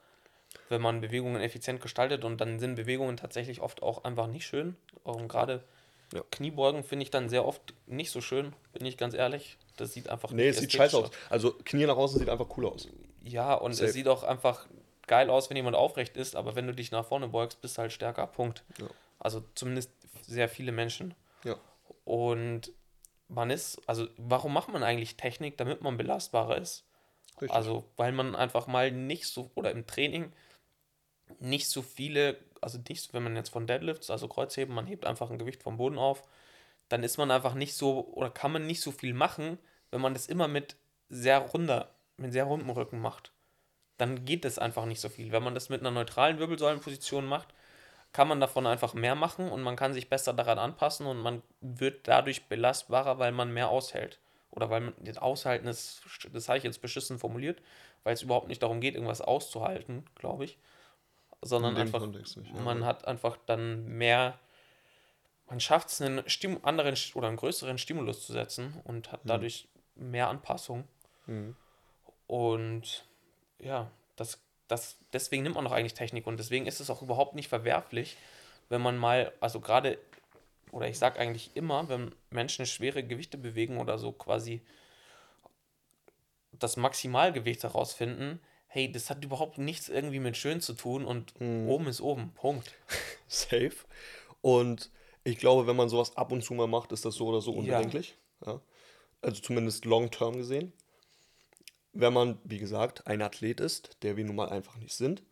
[0.68, 4.76] wenn man Bewegungen effizient gestaltet und dann sind Bewegungen tatsächlich oft auch einfach nicht schön.
[5.04, 5.64] Und gerade
[6.12, 6.22] Ja.
[6.30, 9.58] Kniebeugen finde ich dann sehr oft nicht so schön, bin ich ganz ehrlich.
[9.76, 11.10] Das sieht einfach Nee, es sieht scheiße aus.
[11.30, 12.88] Also Knie nach außen sieht einfach cool aus.
[13.24, 13.88] Ja, und Safe.
[13.88, 14.66] es sieht auch einfach
[15.08, 17.82] geil aus, wenn jemand aufrecht ist, aber wenn du dich nach vorne beugst, bist du
[17.82, 18.26] halt stärker.
[18.26, 18.62] Punkt.
[18.78, 18.86] Ja.
[19.18, 19.90] Also zumindest
[20.22, 21.14] sehr viele Menschen.
[21.44, 21.56] Ja.
[22.04, 22.70] Und
[23.28, 26.84] man ist, also warum macht man eigentlich Technik, damit man belastbarer ist?
[27.40, 27.50] Richtig.
[27.50, 30.32] Also, weil man einfach mal nicht so, oder im Training
[31.38, 35.04] nicht so viele, also nicht, so, wenn man jetzt von Deadlifts, also Kreuzheben, man hebt
[35.04, 36.22] einfach ein Gewicht vom Boden auf,
[36.88, 39.58] dann ist man einfach nicht so, oder kann man nicht so viel machen,
[39.90, 40.76] wenn man das immer mit
[41.08, 43.32] sehr runder, mit sehr rundem Rücken macht.
[43.98, 45.32] Dann geht das einfach nicht so viel.
[45.32, 47.48] Wenn man das mit einer neutralen Wirbelsäulenposition macht,
[48.16, 51.42] kann man davon einfach mehr machen und man kann sich besser daran anpassen und man
[51.60, 54.20] wird dadurch belastbarer, weil man mehr aushält.
[54.50, 56.00] Oder weil man das Aushalten ist,
[56.32, 57.60] das habe ich jetzt beschissen formuliert,
[58.04, 60.58] weil es überhaupt nicht darum geht, irgendwas auszuhalten, glaube ich.
[61.42, 62.60] Sondern einfach, nicht, ja.
[62.62, 64.38] man hat einfach dann mehr,
[65.50, 69.68] man schafft es, einen Stim anderen oder einen größeren Stimulus zu setzen und hat dadurch
[69.94, 70.88] mehr Anpassung.
[72.26, 73.06] Und
[73.58, 77.34] ja, das, das, deswegen nimmt man doch eigentlich Technik und deswegen ist es auch überhaupt
[77.34, 78.16] nicht verwerflich,
[78.68, 79.98] wenn man mal, also gerade,
[80.72, 84.60] oder ich sage eigentlich immer, wenn Menschen schwere Gewichte bewegen oder so quasi
[86.52, 91.86] das Maximalgewicht herausfinden, hey, das hat überhaupt nichts irgendwie mit schön zu tun und oben
[91.86, 92.74] ist oben, Punkt.
[93.28, 93.76] Safe.
[94.42, 94.90] Und
[95.24, 97.52] ich glaube, wenn man sowas ab und zu mal macht, ist das so oder so
[97.52, 98.16] unbedenklich.
[98.44, 98.60] Ja.
[99.22, 100.72] Also zumindest long term gesehen.
[102.00, 105.22] Wenn man, wie gesagt, ein Athlet ist, der wir nun mal einfach nicht sind,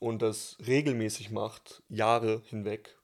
[0.00, 2.98] und das regelmäßig macht, Jahre hinweg,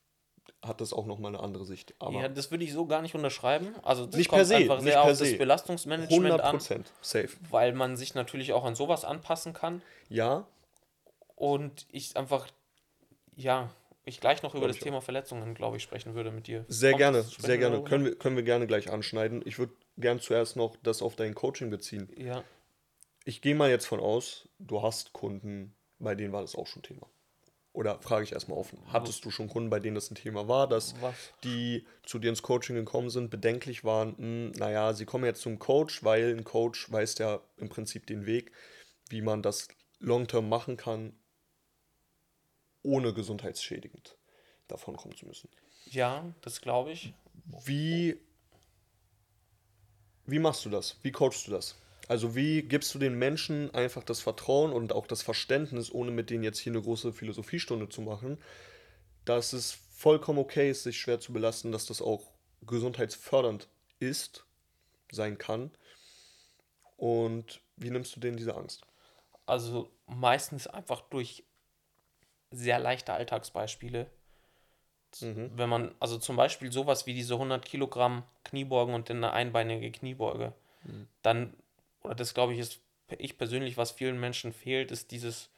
[0.62, 1.94] hat das auch nochmal eine andere Sicht.
[2.00, 3.72] Aber Ja, das würde ich so gar nicht unterschreiben.
[3.84, 7.28] Also das Nicht kommt per se, einfach sehr auf das Belastungsmanagement 100 an, Prozent safe.
[7.50, 9.82] weil man sich natürlich auch an sowas anpassen kann.
[10.08, 10.46] Ja,
[11.36, 12.48] Und ich einfach,
[13.36, 13.70] ja,
[14.04, 16.64] ich gleich noch über das Thema Verletzungen, glaube ich, sprechen würde mit dir.
[16.66, 17.76] Sehr Kommt gerne, sehr gerne.
[17.76, 17.88] darüber?
[17.88, 19.42] Können wir, können wir gerne gleich anschneiden.
[19.44, 22.08] Ich würde gern zuerst noch das auf dein Coaching beziehen.
[22.16, 22.42] Ja,
[23.28, 26.82] Ich gehe mal jetzt von aus, du hast Kunden, bei denen war das auch schon
[26.82, 27.10] Thema.
[27.74, 30.66] Oder frage ich erstmal offen, hattest du schon Kunden, bei denen das ein Thema war,
[30.66, 31.34] dass Was?
[31.44, 35.58] die zu dir ins Coaching gekommen sind, bedenklich waren, hm, naja, sie kommen jetzt zum
[35.58, 38.50] Coach, weil ein Coach weiß ja im Prinzip den Weg,
[39.10, 41.12] wie man das long-term machen kann,
[42.82, 44.16] ohne gesundheitsschädigend
[44.68, 45.50] davon kommen zu müssen.
[45.84, 47.12] ja, das glaube ich.
[47.66, 48.18] Wie,
[50.24, 50.96] wie machst du das?
[51.02, 51.76] Wie coachst du das?
[52.08, 56.30] Also wie gibst du den Menschen einfach das Vertrauen und auch das Verständnis, ohne mit
[56.30, 58.38] denen jetzt hier eine große Philosophiestunde zu machen,
[59.26, 63.68] dass es vollkommen okay ist, sich schwer zu belasten, dass das auch gesundheitsfördernd
[63.98, 64.46] ist,
[65.12, 65.70] sein kann.
[66.96, 68.86] Und wie nimmst du denen diese Angst?
[69.44, 71.44] Also meistens einfach durch
[72.50, 74.10] sehr leichte Alltagsbeispiele.
[75.20, 75.50] Mhm.
[75.54, 79.90] Wenn man, also zum Beispiel sowas wie diese 100 Kilogramm Kniebeugen und dann eine einbeinige
[79.92, 81.08] Kniebeuge, Mhm.
[81.22, 81.56] dann,
[82.02, 82.80] oder das glaube ich ist
[83.16, 85.50] ich persönlich, was vielen Menschen fehlt, ist dieses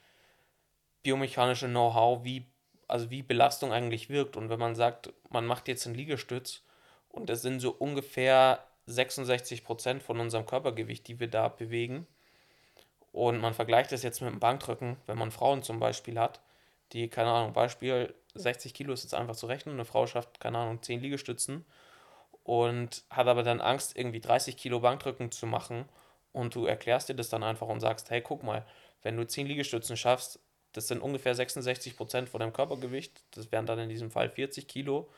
[1.03, 2.46] biomechanische Know-how, wie,
[2.87, 4.37] also wie Belastung eigentlich wirkt.
[4.37, 6.62] Und wenn man sagt, man macht jetzt einen Liegestütz
[7.09, 12.07] und das sind so ungefähr 66 Prozent von unserem Körpergewicht, die wir da bewegen,
[13.12, 16.40] und man vergleicht das jetzt mit dem Bankdrücken, wenn man Frauen zum Beispiel hat,
[16.92, 20.59] die, keine Ahnung, Beispiel 60 Kilo ist jetzt einfach zu rechnen, eine Frau schafft, keine
[20.59, 21.64] Ahnung, 10 Liegestützen
[22.44, 25.88] und hat aber dann Angst, irgendwie 30 Kilo Bankdrücken zu machen
[26.33, 28.66] und du erklärst dir das dann einfach und sagst, hey, guck mal,
[29.03, 30.40] wenn du 10 Liegestützen schaffst,
[30.73, 34.69] das sind ungefähr 66 Prozent von deinem Körpergewicht, das wären dann in diesem Fall 40
[34.69, 35.09] Kilo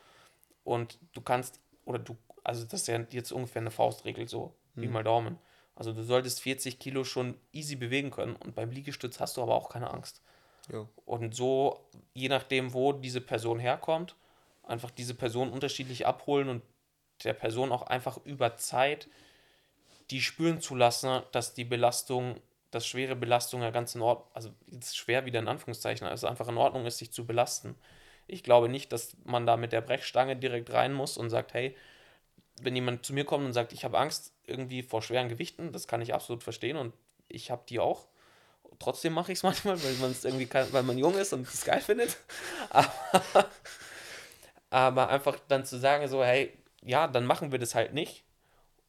[0.64, 4.88] und du kannst, oder du, also das ist ja jetzt ungefähr eine Faustregel so, wie
[4.88, 5.38] mal Daumen.
[5.74, 9.54] Also du solltest 40 Kilo schon easy bewegen können und beim Liegestütz hast du aber
[9.54, 10.22] auch keine Angst.
[10.70, 10.86] Ja.
[11.04, 11.80] Und so,
[12.14, 14.16] je nachdem, wo diese Person herkommt,
[14.62, 16.62] einfach diese Person unterschiedlich abholen und
[17.24, 19.08] der Person auch einfach über Zeit
[20.12, 22.36] die spüren zu lassen, dass die Belastung,
[22.70, 26.48] dass schwere Belastung ja ganz in Ordnung, also ist schwer wieder in Anführungszeichen, also einfach
[26.48, 27.76] in Ordnung ist, sich zu belasten.
[28.26, 31.74] Ich glaube nicht, dass man da mit der Brechstange direkt rein muss und sagt, hey,
[32.60, 35.88] wenn jemand zu mir kommt und sagt, ich habe Angst irgendwie vor schweren Gewichten, das
[35.88, 36.92] kann ich absolut verstehen und
[37.28, 38.06] ich habe die auch.
[38.78, 41.48] Trotzdem mache ich es manchmal, weil man es irgendwie kann, weil man jung ist und
[41.48, 42.18] es geil findet.
[42.70, 43.50] Aber,
[44.70, 46.50] aber einfach dann zu sagen, so, hey,
[46.82, 48.24] ja, dann machen wir das halt nicht.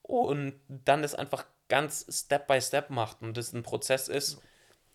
[0.03, 4.41] Und dann das einfach ganz Step by Step macht und das ein Prozess ist,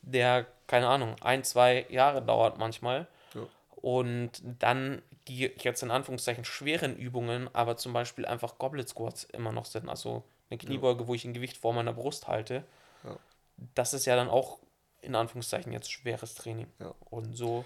[0.02, 3.08] der, keine Ahnung, ein, zwei Jahre dauert manchmal.
[3.34, 3.46] Ja.
[3.76, 9.52] Und dann die jetzt in Anführungszeichen schweren Übungen, aber zum Beispiel einfach Goblet Squats immer
[9.52, 9.88] noch sind.
[9.88, 12.64] Also eine Kniebeuge, wo ich ein Gewicht vor meiner Brust halte.
[13.04, 13.16] Ja.
[13.74, 14.58] Das ist ja dann auch
[15.02, 16.66] in Anführungszeichen jetzt schweres Training.
[16.78, 16.94] Ja.
[17.10, 17.64] Und so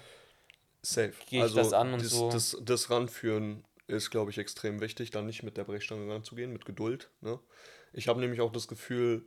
[0.81, 1.13] Safe.
[1.29, 2.29] Gehe ich das an und das, so.
[2.29, 6.65] Das, das Ranführen ist, glaube ich, extrem wichtig, dann nicht mit der Brechstange ranzugehen, mit
[6.65, 7.09] Geduld.
[7.21, 7.39] Ne?
[7.93, 9.25] Ich habe nämlich auch das Gefühl,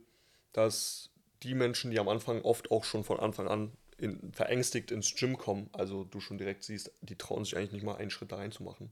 [0.53, 1.09] dass
[1.43, 5.37] die Menschen, die am Anfang oft auch schon von Anfang an in, verängstigt ins Gym
[5.37, 8.37] kommen, also du schon direkt siehst, die trauen sich eigentlich nicht mal einen Schritt da
[8.37, 8.91] reinzumachen.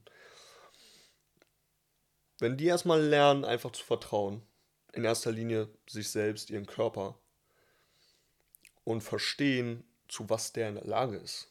[2.38, 4.42] Wenn die erstmal lernen, einfach zu vertrauen,
[4.92, 7.18] in erster Linie sich selbst, ihren Körper
[8.84, 11.50] und verstehen, zu was der in der Lage ist,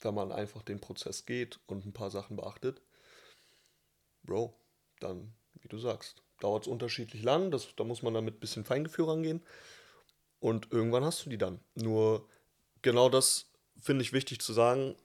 [0.00, 2.80] wenn man einfach den Prozess geht und ein paar Sachen beachtet,
[4.28, 4.54] Bro,
[5.00, 8.40] dann, wie du sagst, dauert es unterschiedlich lang, das, da muss man dann mit ein
[8.40, 9.42] bisschen Feingefühl rangehen.
[10.38, 11.60] Und irgendwann hast du die dann.
[11.74, 12.28] Nur
[12.82, 14.96] genau das finde ich wichtig zu sagen,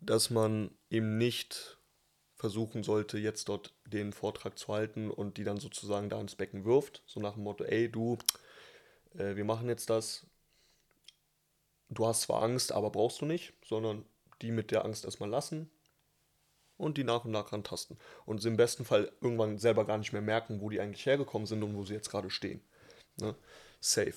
[0.00, 1.78] dass man eben nicht
[2.34, 6.64] versuchen sollte, jetzt dort den Vortrag zu halten und die dann sozusagen da ins Becken
[6.64, 8.18] wirft, so nach dem Motto, ey du,
[9.14, 10.26] äh, wir machen jetzt das,
[11.88, 14.04] du hast zwar Angst, aber brauchst du nicht, sondern
[14.42, 15.70] die mit der Angst erstmal lassen
[16.78, 17.98] und die nach und nach rantasten.
[18.24, 21.46] Und sie im besten Fall irgendwann selber gar nicht mehr merken, wo die eigentlich hergekommen
[21.46, 22.62] sind und wo sie jetzt gerade stehen.
[23.20, 23.34] Ne?
[23.80, 24.14] Safe.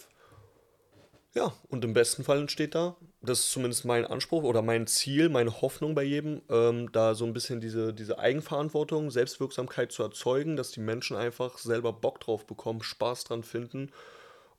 [1.33, 5.29] Ja, und im besten Fall entsteht da, das ist zumindest mein Anspruch oder mein Ziel,
[5.29, 10.57] meine Hoffnung bei jedem, ähm, da so ein bisschen diese, diese Eigenverantwortung, Selbstwirksamkeit zu erzeugen,
[10.57, 13.91] dass die Menschen einfach selber Bock drauf bekommen, Spaß dran finden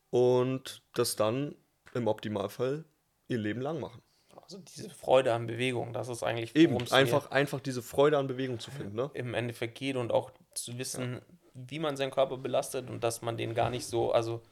[0.09, 1.55] und das dann
[1.93, 2.87] im Optimalfall
[3.29, 4.01] ihr Leben lang machen.
[4.42, 8.59] Also diese Freude an Bewegung, das ist eigentlich Eben, einfach, einfach diese Freude an Bewegung
[8.59, 8.96] zu finden.
[8.96, 9.11] Ne?
[9.14, 11.20] im Endeffekt geht und auch zu wissen,
[11.55, 14.42] wie man seinen Körper belastet und dass man den gar nicht so, also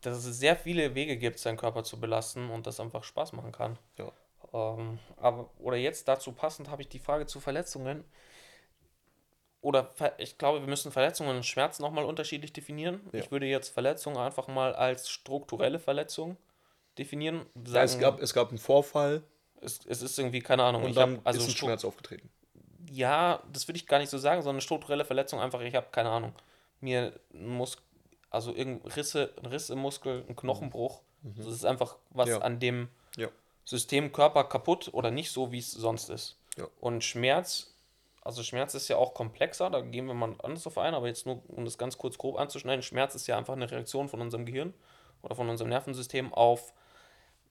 [0.00, 3.52] dass es sehr viele Wege gibt, seinen Körper zu belasten und das einfach Spaß machen
[3.52, 3.78] kann.
[3.98, 4.12] Ja.
[4.52, 8.04] Ähm, aber, oder jetzt dazu passend habe ich die Frage zu Verletzungen.
[9.62, 13.00] Oder ich glaube, wir müssen Verletzungen und Schmerz nochmal unterschiedlich definieren.
[13.12, 13.18] Ja.
[13.18, 16.36] Ich würde jetzt Verletzungen einfach mal als strukturelle Verletzung
[16.98, 17.46] definieren.
[17.66, 19.22] Ja, es, Sagen, gab, es gab einen Vorfall
[19.60, 22.28] es, es ist irgendwie, keine Ahnung, und ich dann habe also ist ein Schmerz aufgetreten.
[22.90, 25.86] ja, das würde ich gar nicht so sagen, sondern eine strukturelle Verletzung einfach, ich habe
[25.90, 26.34] keine Ahnung,
[26.80, 27.78] mir ein Mus
[28.30, 31.00] also irgendein Risse, ein Riss im Muskel, ein Knochenbruch.
[31.22, 32.32] Das ist einfach was Mhm.
[32.34, 32.38] Ja.
[32.40, 33.28] an dem Ja.
[33.64, 36.36] System Körper kaputt oder nicht so, wie es sonst ist.
[36.58, 36.66] Ja.
[36.80, 37.72] Und Schmerz,
[38.22, 41.24] also Schmerz ist ja auch komplexer, da gehen wir mal anders drauf ein, aber jetzt
[41.24, 44.44] nur, um das ganz kurz grob anzuschneiden, Schmerz ist ja einfach eine Reaktion von unserem
[44.44, 44.74] Gehirn
[45.22, 46.74] oder von unserem Nervensystem auf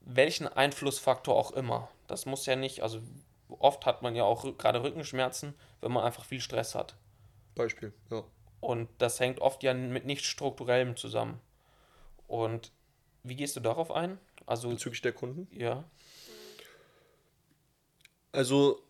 [0.05, 1.89] welchen Einflussfaktor auch immer.
[2.07, 3.01] Das muss ja nicht, also
[3.49, 6.95] oft hat man ja auch gerade Rückenschmerzen, wenn man einfach viel Stress hat.
[7.55, 8.23] Beispiel, ja.
[8.59, 11.39] Und das hängt oft ja mit nicht strukturellem zusammen.
[12.27, 12.71] Und
[13.23, 14.17] wie gehst du darauf ein?
[14.45, 15.47] Also, Bezüglich der Kunden.
[15.51, 15.83] ja,
[18.31, 18.83] Also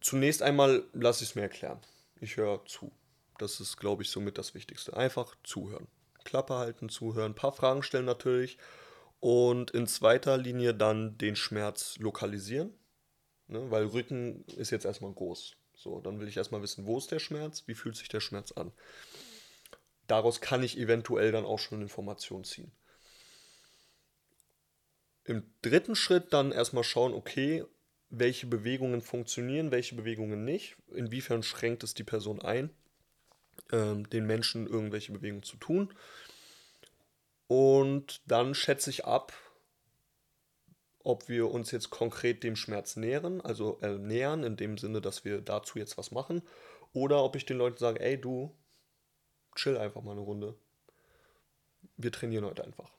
[0.00, 1.80] zunächst einmal lasse ich es mir erklären.
[2.20, 2.92] Ich höre zu.
[3.38, 4.96] Das ist, glaube ich, somit das Wichtigste.
[4.96, 5.88] Einfach zuhören.
[6.24, 8.58] Klappe halten, zuhören, ein paar Fragen stellen natürlich.
[9.24, 12.74] Und in zweiter Linie dann den Schmerz lokalisieren.
[13.46, 13.70] Ne?
[13.70, 15.56] Weil Rücken ist jetzt erstmal groß.
[15.72, 18.52] So, dann will ich erstmal wissen, wo ist der Schmerz, wie fühlt sich der Schmerz
[18.52, 18.70] an.
[20.08, 22.70] Daraus kann ich eventuell dann auch schon Informationen ziehen.
[25.24, 27.64] Im dritten Schritt dann erstmal schauen, okay,
[28.10, 32.68] welche Bewegungen funktionieren, welche Bewegungen nicht, inwiefern schränkt es die Person ein,
[33.72, 35.94] ähm, den Menschen irgendwelche Bewegungen zu tun.
[37.46, 39.32] Und dann schätze ich ab,
[41.04, 45.24] ob wir uns jetzt konkret dem Schmerz nähern, also äh, nähern, in dem Sinne, dass
[45.24, 46.42] wir dazu jetzt was machen,
[46.92, 48.54] oder ob ich den Leuten sage, ey du,
[49.54, 50.54] chill einfach mal eine Runde.
[51.96, 52.90] Wir trainieren heute einfach.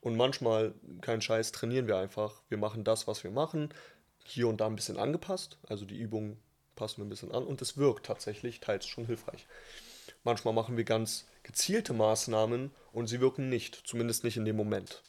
[0.00, 2.42] Und manchmal, kein Scheiß, trainieren wir einfach.
[2.48, 3.72] Wir machen das, was wir machen,
[4.24, 5.58] hier und da ein bisschen angepasst.
[5.66, 6.42] Also die Übungen
[6.74, 9.46] passen wir ein bisschen an und es wirkt tatsächlich teils schon hilfreich.
[10.24, 15.02] Manchmal machen wir ganz gezielte Maßnahmen und sie wirken nicht, zumindest nicht in dem Moment.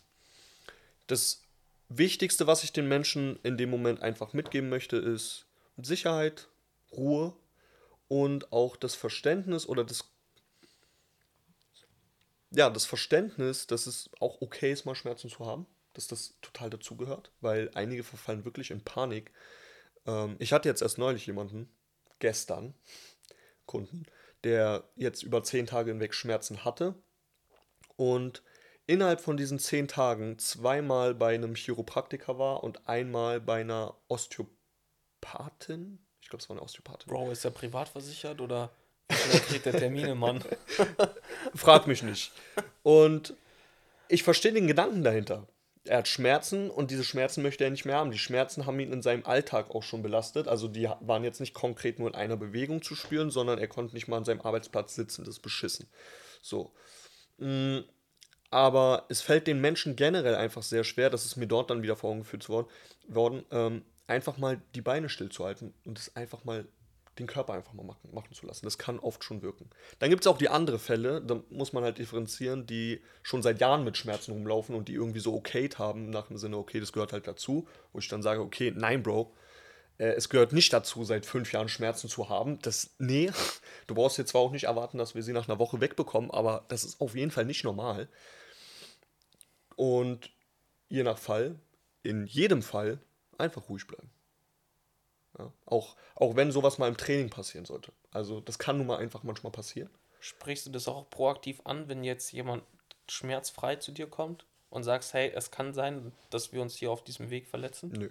[1.07, 1.41] Das
[1.87, 5.45] Wichtigste, was ich den Menschen in dem Moment einfach mitgeben möchte, ist
[5.77, 6.49] Sicherheit,
[6.91, 7.33] Ruhe
[8.07, 10.03] und auch das Verständnis oder das
[12.51, 16.69] ja, das Verständnis, dass es auch okay ist, mal Schmerzen zu haben, dass das total
[16.69, 19.31] dazugehört, weil einige verfallen wirklich in Panik.
[20.05, 21.69] Ähm, ich hatte jetzt erst neulich jemanden,
[22.19, 22.73] gestern,
[23.65, 24.05] Kunden,
[24.45, 26.95] der jetzt über zehn Tage hinweg Schmerzen hatte
[27.97, 28.43] und
[28.85, 35.99] innerhalb von diesen zehn Tagen zweimal bei einem Chiropraktiker war und einmal bei einer Osteopathin.
[36.21, 37.07] Ich glaube, es war eine Osteopathin.
[37.07, 38.71] Bro, ist er privat versichert oder
[39.07, 40.43] kriegt der Termine, Mann?
[41.55, 42.31] Frag mich nicht.
[42.83, 43.35] Und
[44.07, 45.47] ich verstehe den Gedanken dahinter.
[45.87, 48.11] Er hat Schmerzen und diese Schmerzen möchte er nicht mehr haben.
[48.11, 50.47] Die Schmerzen haben ihn in seinem Alltag auch schon belastet.
[50.47, 53.93] Also die waren jetzt nicht konkret nur in einer Bewegung zu spüren, sondern er konnte
[53.93, 55.23] nicht mal an seinem Arbeitsplatz sitzen.
[55.25, 55.87] Das ist beschissen.
[56.41, 56.73] So.
[57.37, 57.79] Mm,
[58.49, 61.95] Aber es fällt den Menschen generell einfach sehr schwer, das ist mir dort dann wieder
[61.95, 62.67] vor Augen geführt worden,
[63.07, 66.67] worden ähm, einfach mal die Beine stillzuhalten und es einfach mal
[67.19, 68.65] den Körper einfach mal machen, machen zu lassen.
[68.65, 69.69] Das kann oft schon wirken.
[69.99, 73.61] Dann gibt es auch die andere Fälle, da muss man halt differenzieren, die schon seit
[73.61, 76.91] Jahren mit Schmerzen rumlaufen und die irgendwie so okay haben, nach dem Sinne, okay, das
[76.91, 77.67] gehört halt dazu.
[77.93, 79.33] Wo ich dann sage, okay, nein, Bro,
[79.97, 82.59] äh, es gehört nicht dazu, seit fünf Jahren Schmerzen zu haben.
[82.59, 83.31] Das, nee,
[83.87, 86.65] du brauchst jetzt zwar auch nicht erwarten, dass wir sie nach einer Woche wegbekommen, aber
[86.67, 88.09] das ist auf jeden Fall nicht normal.
[89.75, 90.31] Und
[90.89, 91.59] je nach Fall,
[92.03, 92.99] in jedem Fall,
[93.37, 94.09] einfach ruhig bleiben.
[95.37, 97.91] Ja, auch, auch wenn sowas mal im Training passieren sollte.
[98.11, 99.89] Also das kann nun mal einfach manchmal passieren.
[100.19, 102.63] Sprichst du das auch proaktiv an, wenn jetzt jemand
[103.09, 107.03] schmerzfrei zu dir kommt und sagst, hey, es kann sein, dass wir uns hier auf
[107.03, 107.91] diesem Weg verletzen?
[107.91, 108.09] Nö.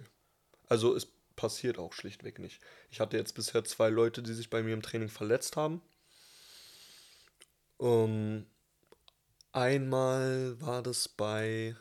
[0.67, 2.61] Also es passiert auch schlichtweg nicht.
[2.89, 5.81] Ich hatte jetzt bisher zwei Leute, die sich bei mir im Training verletzt haben.
[7.79, 8.45] Ähm,
[9.51, 11.75] einmal war das bei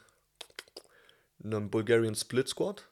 [1.43, 2.89] einem Bulgarian Split Squad.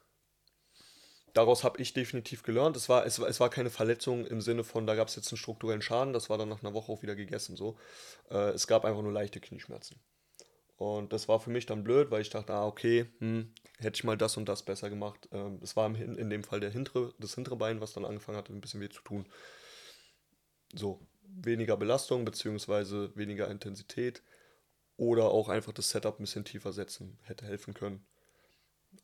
[1.33, 2.77] Daraus habe ich definitiv gelernt.
[2.77, 5.37] Es war, es, es war keine Verletzung im Sinne von, da gab es jetzt einen
[5.37, 7.55] strukturellen Schaden, das war dann nach einer Woche auch wieder gegessen.
[7.55, 7.77] So.
[8.29, 9.99] Äh, es gab einfach nur leichte Knieschmerzen.
[10.77, 14.03] Und das war für mich dann blöd, weil ich dachte, ah, okay, hm, hätte ich
[14.03, 15.29] mal das und das besser gemacht.
[15.31, 18.37] Ähm, es war in, in dem Fall der hintere, das hintere Bein, was dann angefangen
[18.37, 19.25] hatte, ein bisschen weh zu tun.
[20.73, 24.23] So, weniger Belastung beziehungsweise weniger Intensität
[24.97, 28.05] oder auch einfach das Setup ein bisschen tiefer setzen hätte helfen können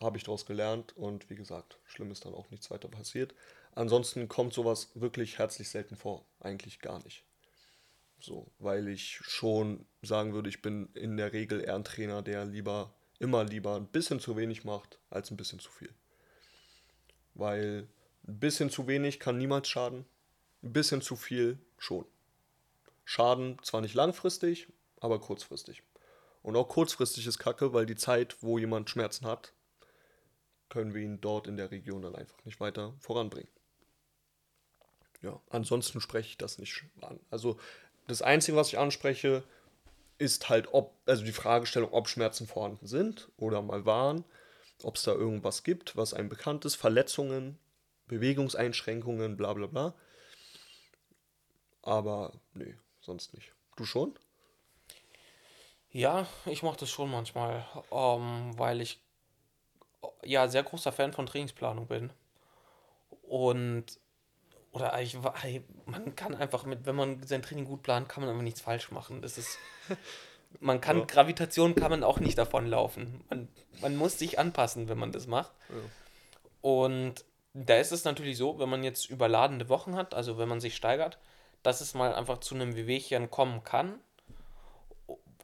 [0.02, 3.34] habe ich daraus gelernt und wie gesagt, schlimm ist dann auch nichts weiter passiert.
[3.76, 7.24] Ansonsten kommt sowas wirklich herzlich selten vor, eigentlich gar nicht.
[8.20, 12.46] So, weil ich schon sagen würde, ich bin in der Regel eher ein Trainer, der
[12.46, 15.94] lieber, immer lieber ein bisschen zu wenig macht, als ein bisschen zu viel.
[17.34, 17.88] Weil
[18.28, 20.06] ein bisschen zu wenig kann niemals schaden,
[20.64, 22.06] ein bisschen zu viel schon.
[23.06, 24.68] Schaden zwar nicht langfristig,
[25.00, 25.84] aber kurzfristig.
[26.42, 29.54] Und auch kurzfristig ist Kacke, weil die Zeit, wo jemand Schmerzen hat,
[30.70, 33.50] können wir ihn dort in der Region dann einfach nicht weiter voranbringen.
[35.22, 37.20] Ja, ansonsten spreche ich das nicht an.
[37.30, 37.60] Also
[38.08, 39.44] das Einzige, was ich anspreche,
[40.18, 44.24] ist halt, ob, also die Fragestellung, ob Schmerzen vorhanden sind oder mal waren,
[44.84, 47.58] ob es da irgendwas gibt, was einem bekannt ist, Verletzungen,
[48.08, 49.94] Bewegungseinschränkungen, bla bla bla.
[51.82, 53.54] Aber nee, sonst nicht.
[53.76, 54.18] Du schon?
[55.92, 59.00] Ja, ich mache das schon manchmal, ähm, weil ich
[60.24, 62.12] ja sehr großer Fan von Trainingsplanung bin.
[63.24, 64.00] Und
[64.72, 65.18] oder ich,
[65.86, 68.92] man kann einfach mit, wenn man sein Training gut plant, kann man einfach nichts falsch
[68.92, 69.22] machen.
[69.22, 69.58] Das ist,
[70.60, 71.06] man kann, ja.
[71.06, 73.24] Gravitation kann man auch nicht davonlaufen.
[73.30, 73.48] Man,
[73.82, 75.54] man muss sich anpassen, wenn man das macht.
[75.70, 75.76] Ja.
[76.62, 80.60] Und da ist es natürlich so, wenn man jetzt überladene Wochen hat, also wenn man
[80.60, 81.18] sich steigert,
[81.64, 84.00] dass es mal einfach zu einem Wehwehchen kommen kann.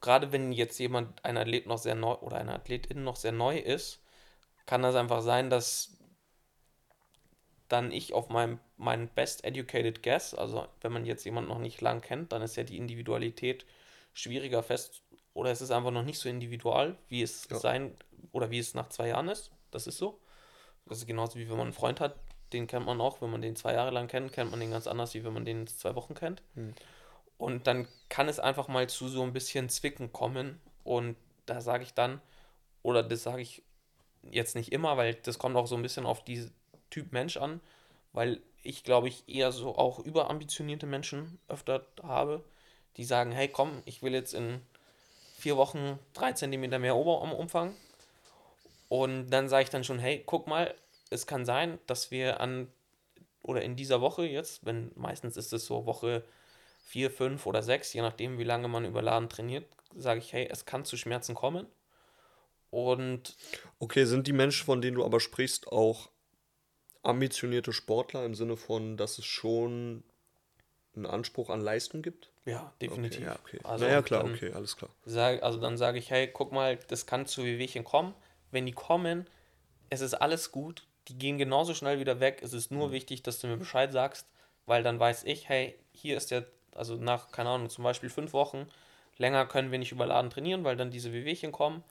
[0.01, 3.57] Gerade wenn jetzt jemand, ein Athlet noch sehr neu oder eine Athletin noch sehr neu
[3.57, 4.01] ist,
[4.65, 5.97] kann das einfach sein, dass
[7.67, 11.81] dann ich auf meinem mein best educated guess, also wenn man jetzt jemanden noch nicht
[11.81, 13.65] lang kennt, dann ist ja die Individualität
[14.13, 15.01] schwieriger fest
[15.33, 17.57] oder es ist einfach noch nicht so individual, wie es ja.
[17.57, 17.95] sein
[18.31, 19.51] oder wie es nach zwei Jahren ist.
[19.71, 20.19] Das ist so.
[20.85, 22.15] Das ist genauso wie wenn man einen Freund hat,
[22.53, 24.87] den kennt man auch, wenn man den zwei Jahre lang kennt, kennt man den ganz
[24.87, 26.41] anders, wie wenn man den zwei Wochen kennt.
[26.53, 26.75] Hm.
[27.37, 31.83] Und dann kann es einfach mal zu so ein bisschen Zwicken kommen und da sage
[31.83, 32.21] ich dann,
[32.81, 33.63] oder das sage ich
[34.31, 36.53] jetzt nicht immer, weil das kommt auch so ein bisschen auf diesen
[36.89, 37.61] Typ Mensch an,
[38.13, 42.43] weil ich glaube ich eher so auch überambitionierte Menschen öfter habe,
[42.97, 44.61] die sagen, hey komm, ich will jetzt in
[45.37, 47.75] vier Wochen drei Zentimeter mehr Oberarmumfang
[48.89, 50.73] und dann sage ich dann schon, hey, guck mal,
[51.09, 52.67] es kann sein, dass wir an
[53.41, 56.23] oder in dieser Woche jetzt, wenn meistens ist es so Woche
[56.85, 59.65] vier, fünf oder sechs, je nachdem, wie lange man überladen trainiert,
[59.95, 61.67] sage ich, hey, es kann zu Schmerzen kommen.
[62.75, 63.37] Und
[63.79, 66.09] okay, sind die Menschen, von denen du aber sprichst, auch
[67.03, 70.03] ambitionierte Sportler im Sinne von, dass es schon
[70.93, 72.33] einen Anspruch an Leistung gibt?
[72.43, 73.19] Ja, definitiv.
[73.21, 73.59] Okay, ja, okay.
[73.63, 74.91] Also naja, klar, okay, alles klar.
[75.05, 78.13] Sag, also dann sage ich, hey, guck mal, das kann zu Wehwehchen kommen.
[78.51, 79.25] Wenn die kommen,
[79.89, 82.41] es ist alles gut, die gehen genauso schnell wieder weg.
[82.43, 82.91] Es ist nur mhm.
[82.91, 84.27] wichtig, dass du mir Bescheid sagst,
[84.65, 88.33] weil dann weiß ich, hey, hier ist der, also nach, keine Ahnung, zum Beispiel fünf
[88.33, 88.67] Wochen,
[89.15, 91.81] länger können wir nicht überladen trainieren, weil dann diese Wehwehchen kommen.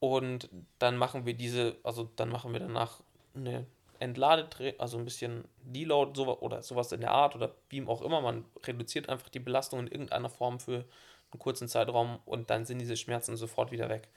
[0.00, 0.48] Und
[0.78, 3.02] dann machen wir diese, also dann machen wir danach
[3.34, 3.66] eine
[3.98, 8.22] Entlade, also ein bisschen Deload so, oder sowas in der Art oder wie auch immer.
[8.22, 10.86] Man reduziert einfach die Belastung in irgendeiner Form für
[11.32, 14.08] einen kurzen Zeitraum und dann sind diese Schmerzen sofort wieder weg.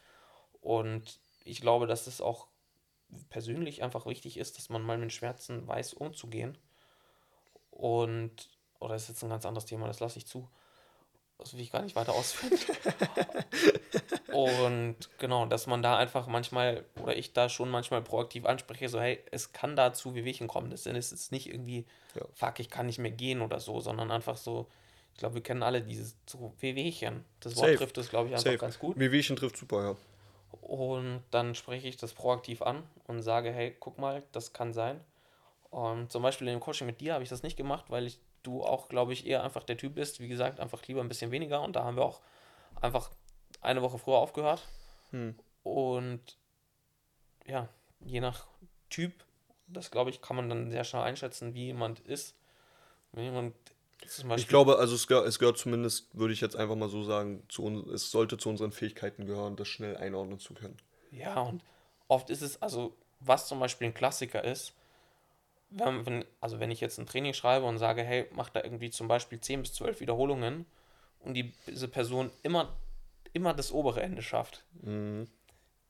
[0.62, 2.48] Und ich glaube, dass es auch
[3.30, 6.58] persönlich einfach wichtig ist, dass man mal mit Schmerzen weiß, umzugehen.
[7.72, 10.48] Und, oder das ist jetzt ein ganz anderes Thema, das lasse ich zu.
[11.44, 12.58] Das will ich gar nicht weiter ausführen.
[14.34, 19.00] und genau, dass man da einfach manchmal, oder ich da schon manchmal proaktiv anspreche, so,
[19.00, 20.72] hey, es kann da zu Wehwehchen kommen.
[20.72, 21.86] Das ist jetzt nicht irgendwie,
[22.16, 22.22] ja.
[22.34, 24.68] fuck, ich kann nicht mehr gehen oder so, sondern einfach so,
[25.12, 27.26] ich glaube, wir kennen alle dieses so Wehwehchen.
[27.42, 27.78] Das Wort Safe.
[27.78, 28.58] trifft das, glaube ich, einfach Safe.
[28.58, 28.98] ganz gut.
[28.98, 29.96] Wehwehchen trifft super, ja.
[30.62, 35.02] Und dann spreche ich das proaktiv an und sage, hey, guck mal, das kann sein.
[35.72, 38.20] Und zum Beispiel in dem Coaching mit dir habe ich das nicht gemacht, weil ich
[38.44, 41.32] du auch, glaube ich, eher einfach der Typ bist, wie gesagt, einfach lieber ein bisschen
[41.32, 41.62] weniger.
[41.62, 42.22] Und da haben wir auch
[42.82, 43.12] einfach
[43.62, 44.68] eine Woche früher aufgehört.
[45.12, 45.36] Hm.
[45.64, 46.38] Und
[47.46, 47.70] ja,
[48.02, 48.48] je nach
[48.90, 49.14] Typ,
[49.68, 52.36] das glaube ich, kann man dann sehr schnell einschätzen, wie jemand ist.
[53.12, 53.56] Wenn jemand
[54.36, 57.44] ich glaube, also es gehört, es gehört zumindest, würde ich jetzt einfach mal so sagen,
[57.48, 60.78] zu uns, es sollte zu unseren Fähigkeiten gehören, das schnell einordnen zu können.
[61.12, 61.64] Ja, und
[62.08, 64.74] oft ist es, also was zum Beispiel ein Klassiker ist,
[65.76, 69.08] wenn, also wenn ich jetzt ein Training schreibe und sage, hey, mach da irgendwie zum
[69.08, 70.66] Beispiel 10 bis 12 Wiederholungen
[71.20, 72.76] und die, diese Person immer,
[73.34, 75.28] immer das obere Ende schafft, mhm.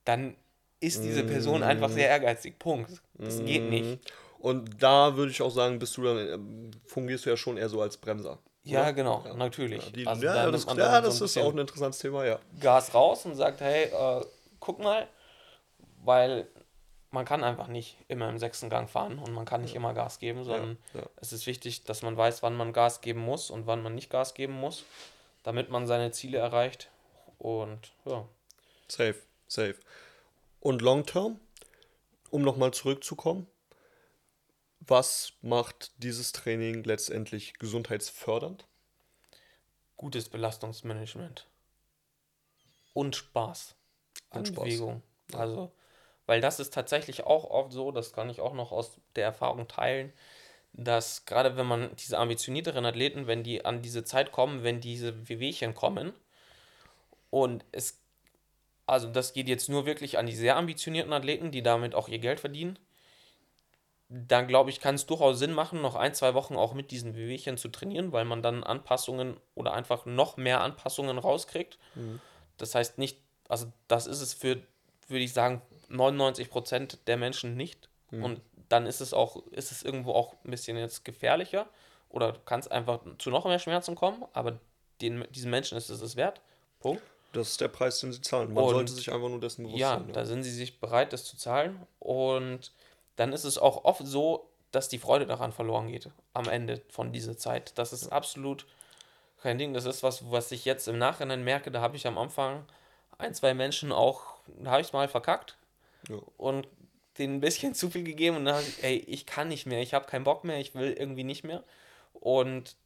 [0.04, 0.36] dann
[0.80, 2.58] ist diese Person einfach sehr ehrgeizig.
[2.58, 3.02] Punkt.
[3.14, 3.84] Das geht nicht.
[3.84, 3.98] Mhm.
[4.38, 7.70] Und da würde ich auch sagen, bist du dann, ähm, fungierst du ja schon eher
[7.70, 8.38] so als Bremser.
[8.62, 8.92] Ja, oder?
[8.92, 9.84] genau, natürlich.
[9.86, 12.38] Ja, die, Also ja, da das, ja, das so ist auch ein interessantes Thema, ja.
[12.60, 14.24] Gas raus und sagt, hey, äh,
[14.60, 15.08] guck mal,
[16.04, 16.46] weil
[17.14, 20.18] man kann einfach nicht immer im sechsten Gang fahren und man kann nicht immer Gas
[20.18, 21.02] geben, sondern ja.
[21.16, 24.10] es ist wichtig, dass man weiß, wann man Gas geben muss und wann man nicht
[24.10, 24.84] Gas geben muss,
[25.42, 26.90] damit man seine Ziele erreicht.
[27.38, 28.28] Und ja,
[28.88, 29.16] Safe,
[29.48, 29.76] safe.
[30.60, 31.40] Und long term,
[32.30, 33.46] um nochmal zurückzukommen,
[34.80, 38.66] was macht dieses Training letztendlich gesundheitsfördernd?
[39.96, 41.46] gutes Belastungsmanagement
[42.92, 43.74] und Spaß
[44.30, 44.64] an Und Spaß.
[44.64, 45.02] Bewegung.
[45.32, 45.72] Also,
[46.26, 49.68] weil das ist tatsächlich auch oft so, das kann ich auch noch aus der Erfahrung
[49.68, 50.12] teilen,
[50.72, 55.28] dass gerade wenn man diese ambitionierteren Athleten, wenn die an diese Zeit kommen, wenn diese
[55.28, 56.12] Wehwehchen kommen
[57.30, 58.00] und es,
[58.86, 62.18] also das geht jetzt nur wirklich an die sehr ambitionierten Athleten, die damit auch ihr
[62.18, 62.78] Geld verdienen,
[64.08, 67.16] dann glaube ich, kann es durchaus Sinn machen, noch ein, zwei Wochen auch mit diesen
[67.16, 71.78] Wehwehchen zu trainieren, weil man dann Anpassungen oder einfach noch mehr Anpassungen rauskriegt.
[72.58, 73.18] Das heißt nicht,
[73.48, 74.62] also das ist es für,
[75.08, 77.88] würde ich sagen, 99% der Menschen nicht.
[78.10, 81.66] Und dann ist es auch, ist es irgendwo auch ein bisschen jetzt gefährlicher
[82.10, 84.60] oder kann es einfach zu noch mehr Schmerzen kommen, aber
[85.00, 86.40] den, diesen Menschen ist es es wert.
[86.78, 87.02] Punkt.
[87.32, 88.54] Das ist der Preis, den sie zahlen.
[88.54, 90.12] Man Und- sollte sich einfach nur dessen bewusst Ja, sein.
[90.12, 91.84] da sind sie sich bereit, das zu zahlen.
[91.98, 92.70] Und
[93.16, 97.10] dann ist es auch oft so, dass die Freude daran verloren geht am Ende von
[97.12, 97.76] dieser Zeit.
[97.78, 98.64] Das ist absolut
[99.42, 99.74] kein Ding.
[99.74, 101.72] Das ist was, was ich jetzt im Nachhinein merke.
[101.72, 102.64] Da habe ich am Anfang
[103.18, 105.56] ein, zwei Menschen auch, da habe ich es mal verkackt
[106.08, 106.18] Ja.
[106.36, 106.68] und
[107.18, 109.80] denen ein bisschen zu viel gegeben und dann habe ich, ey, ich kann nicht mehr,
[109.80, 111.64] ich habe keinen Bock mehr, ich will irgendwie nicht mehr.
[112.12, 112.76] Und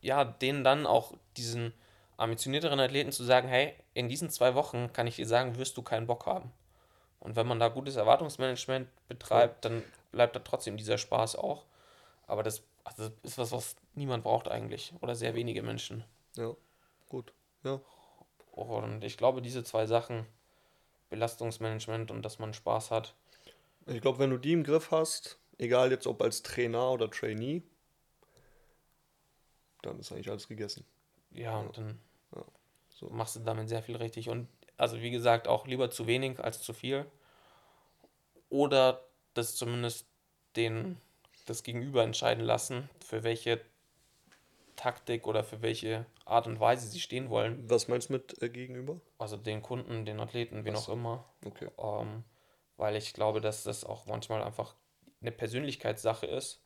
[0.00, 1.72] ja, denen dann auch diesen
[2.16, 5.82] ambitionierteren Athleten zu sagen, hey, in diesen zwei Wochen kann ich dir sagen, wirst du
[5.82, 6.52] keinen Bock haben.
[7.20, 9.82] Und wenn man da gutes Erwartungsmanagement betreibt, dann
[10.12, 11.64] bleibt da trotzdem dieser Spaß auch.
[12.26, 14.92] Aber das, also das ist was, was niemand braucht eigentlich.
[15.00, 16.04] Oder sehr wenige Menschen.
[16.36, 16.54] Ja,
[17.08, 17.32] gut.
[17.64, 17.80] Ja.
[18.52, 20.26] Und ich glaube, diese zwei Sachen,
[21.10, 23.14] Belastungsmanagement und dass man Spaß hat,
[23.86, 27.62] Ich glaube, wenn du die im Griff hast, egal jetzt ob als Trainer oder Trainee,
[29.82, 30.84] dann ist eigentlich alles gegessen.
[31.30, 31.98] ja, und dann
[32.34, 32.44] Ja,
[32.90, 33.08] so.
[33.10, 34.28] machst du damit sehr viel richtig.
[34.28, 37.06] Und also wie gesagt, auch lieber zu wenig als zu viel.
[38.50, 40.06] Oder das zumindest
[40.56, 40.96] den,
[41.46, 43.60] das Gegenüber entscheiden lassen, für welche
[44.78, 47.68] Taktik oder für welche Art und Weise sie stehen wollen.
[47.68, 49.00] Was meinst du mit äh, gegenüber?
[49.18, 51.24] Also den Kunden, den Athleten, wen auch immer.
[51.44, 51.68] Okay.
[51.78, 52.24] Ähm,
[52.76, 54.74] weil ich glaube, dass das auch manchmal einfach
[55.20, 56.62] eine Persönlichkeitssache ist,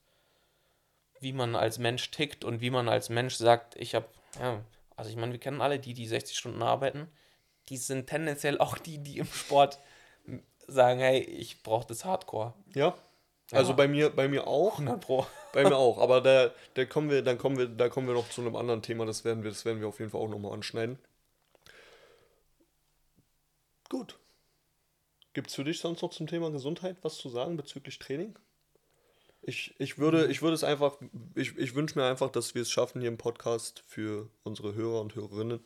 [1.21, 4.07] wie man als Mensch tickt und wie man als Mensch sagt, ich habe,
[4.39, 4.63] ja,
[4.95, 7.09] also ich meine, wir kennen alle die, die 60 Stunden arbeiten,
[7.69, 9.79] die sind tendenziell auch die, die im Sport
[10.67, 12.55] sagen, hey, ich brauche das Hardcore.
[12.75, 12.95] Ja.
[13.53, 14.73] Also bei mir, bei mir auch.
[14.79, 15.27] 100 Pro.
[15.53, 15.99] Bei mir auch.
[15.99, 18.83] Aber da, da kommen wir, dann kommen wir, da kommen wir noch zu einem anderen
[18.83, 19.07] Thema.
[19.07, 20.99] Das werden wir, das werden wir auf jeden Fall auch nochmal anschneiden.
[23.89, 24.19] Gut.
[25.35, 28.39] Gibt es für dich sonst noch zum Thema Gesundheit was zu sagen bezüglich Training?
[29.43, 30.99] Ich, ich, würde, ich würde es einfach,
[31.35, 35.01] ich, ich wünsche mir einfach, dass wir es schaffen, hier im Podcast für unsere Hörer
[35.01, 35.61] und Hörerinnen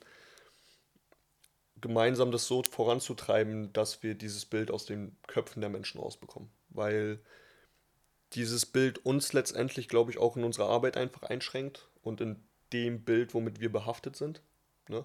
[1.81, 6.51] gemeinsam das so voranzutreiben, dass wir dieses Bild aus den Köpfen der Menschen rausbekommen.
[6.71, 7.21] Weil
[8.33, 13.05] dieses Bild uns letztendlich, glaube ich, auch in unserer Arbeit einfach einschränkt und in dem
[13.05, 14.43] Bild, womit wir behaftet sind.
[14.89, 15.05] Ne?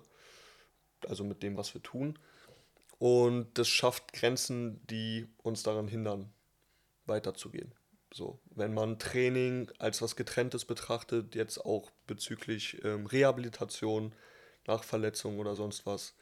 [1.07, 2.17] Also mit dem, was wir tun.
[2.97, 6.32] Und das schafft Grenzen, die uns daran hindern,
[7.05, 7.74] weiterzugehen.
[8.13, 14.13] So, wenn man Training als was Getrenntes betrachtet, jetzt auch bezüglich ähm, Rehabilitation
[14.67, 16.13] nach Verletzungen oder sonst was,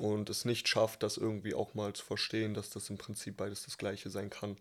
[0.00, 3.64] und es nicht schafft, das irgendwie auch mal zu verstehen, dass das im Prinzip beides
[3.64, 4.56] das Gleiche sein kann.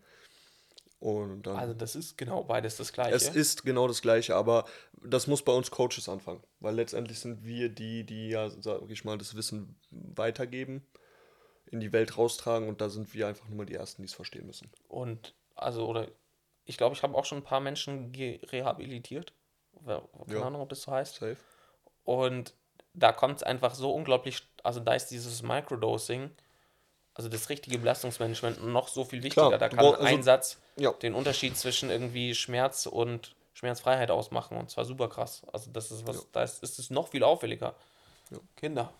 [1.02, 3.16] Und dann Also das ist genau beides das Gleiche.
[3.16, 4.66] es ist genau das Gleiche, aber
[5.04, 9.04] das muss bei uns Coaches anfangen, weil letztendlich sind wir die, die ja, sag ich
[9.04, 10.86] mal, das Wissen weitergeben,
[11.66, 14.14] in die Welt raustragen und da sind wir einfach nur mal die Ersten, die es
[14.14, 14.70] verstehen müssen.
[14.90, 16.08] Und also, oder
[16.66, 19.34] ich glaube, ich habe auch schon ein paar Menschen rehabilitiert.
[19.84, 20.42] Keine Ja.
[20.46, 21.16] Ahnung, ob das so heißt.
[21.16, 21.38] Safe.
[22.04, 22.54] Und
[22.94, 26.30] da kommt es einfach so unglaublich, also da ist dieses Microdosing,
[27.14, 29.48] also das richtige Belastungsmanagement noch so viel wichtiger.
[29.48, 30.92] Klar, da kann brauch- also- ein Satz Ja.
[30.94, 35.42] den Unterschied zwischen irgendwie Schmerz und Schmerzfreiheit ausmachen und zwar super krass.
[35.52, 36.22] Also das ist was, Ja.
[36.32, 37.76] da ist, ist es noch viel auffälliger.
[38.30, 38.38] Ja.
[38.56, 38.94] Kinder,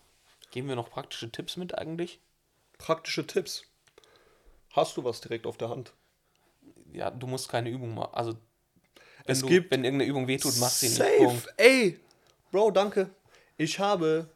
[0.50, 2.20] geben wir noch praktische Tipps mit eigentlich?
[2.78, 3.62] Praktische Tipps.
[4.72, 5.92] Hast du was direkt auf der Hand?
[6.92, 8.12] Ja, du musst keine Übung machen.
[8.14, 8.32] Also
[9.24, 10.96] wenn, Es du, gibt- wenn irgendeine Übung wehtut, mach sie nicht.
[10.98, 11.42] Safe.
[11.56, 11.98] Ey,
[12.50, 13.08] Bro, danke.
[13.56, 14.28] Ich habe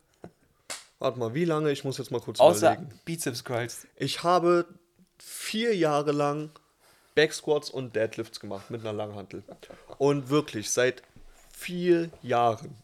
[0.99, 1.71] Warte mal, wie lange?
[1.71, 3.01] Ich muss jetzt mal kurz Außer überlegen.
[3.05, 3.87] Bizeps Curls.
[3.97, 4.67] Ich habe
[5.19, 6.51] vier Jahre lang
[7.15, 9.43] Backsquats und Deadlifts gemacht mit einer Langhantel.
[9.99, 11.03] Und wirklich, seit
[11.53, 12.77] vier Jahren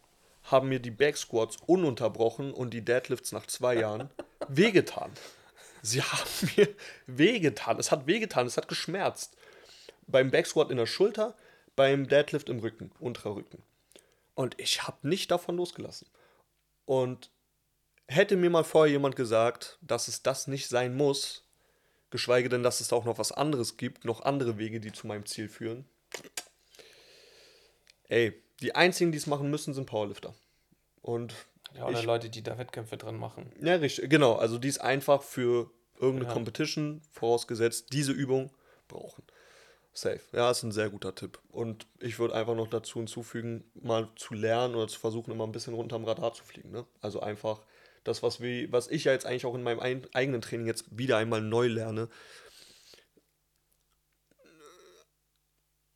[0.44, 4.10] haben mir die Backsquats ununterbrochen und die Deadlifts nach zwei Jahren
[4.48, 5.12] wehgetan.
[5.82, 6.68] Sie haben mir
[7.06, 7.78] wehgetan.
[7.78, 9.36] Es hat wehgetan, es hat geschmerzt.
[10.06, 11.34] Beim Backsquat in der Schulter,
[11.76, 13.62] beim Deadlift im Rücken, unterer Rücken.
[14.34, 16.08] Und ich habe nicht davon losgelassen.
[16.86, 17.30] Und
[18.12, 21.44] hätte mir mal vorher jemand gesagt, dass es das nicht sein muss,
[22.10, 25.06] geschweige denn, dass es da auch noch was anderes gibt, noch andere Wege, die zu
[25.06, 25.84] meinem Ziel führen.
[28.08, 30.34] Ey, die einzigen, die es machen müssen, sind Powerlifter.
[31.00, 31.34] Und
[31.74, 33.50] Ja, oder ich, Leute, die da Wettkämpfe drin machen.
[33.60, 36.34] ja, richtig, genau, also die es einfach für irgendeine Ja.
[36.34, 38.50] Competition, vorausgesetzt, diese Übung
[38.88, 39.22] brauchen.
[39.94, 40.20] Safe.
[40.32, 41.38] Ja, ist ein sehr guter Tipp.
[41.50, 45.52] Und ich würde einfach noch dazu hinzufügen, mal zu lernen oder zu versuchen, immer ein
[45.52, 46.70] bisschen runter am Radar zu fliegen.
[46.70, 46.86] Ne?
[47.02, 47.60] Also einfach
[48.04, 50.96] das, was, wir, was ich ja jetzt eigentlich auch in meinem ein, eigenen Training jetzt
[50.96, 52.08] wieder einmal neu lerne,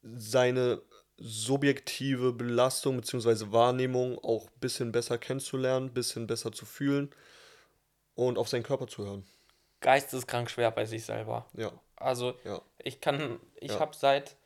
[0.03, 0.83] seine
[1.19, 3.53] subjektive Belastung bzw.
[3.53, 7.11] Wahrnehmung auch ein bisschen besser kennenzulernen, ein bisschen besser zu fühlen
[8.17, 9.25] und auf seinen Körper zu hören.
[9.81, 11.47] Geisteskrank schwer bei sich selber.
[11.55, 12.61] Ja, Also ja.
[12.79, 13.81] ich kann, ich Ja.
[13.81, 14.37] habe seit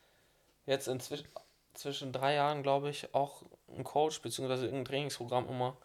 [0.67, 1.29] jetzt inzwischen
[1.75, 4.65] zwischen drei Jahren, glaube ich, auch einen Coach bzw.
[4.65, 5.77] irgendein Trainingsprogramm immer,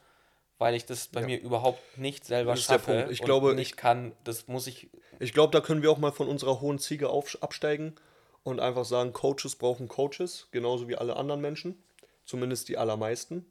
[0.58, 1.26] weil ich das bei Ja.
[1.28, 3.12] mir überhaupt nicht selber Das ist der schaffe Punkt.
[3.12, 4.14] Ich und glaube, nicht kann.
[4.24, 4.90] Das muss ich.
[5.20, 7.96] Ich glaube, da können wir auch mal von unserer hohen Ziege auf, absteigen
[8.44, 11.84] und einfach sagen, Coaches brauchen Coaches, genauso wie alle anderen Menschen,
[12.26, 13.46] zumindest die allermeisten.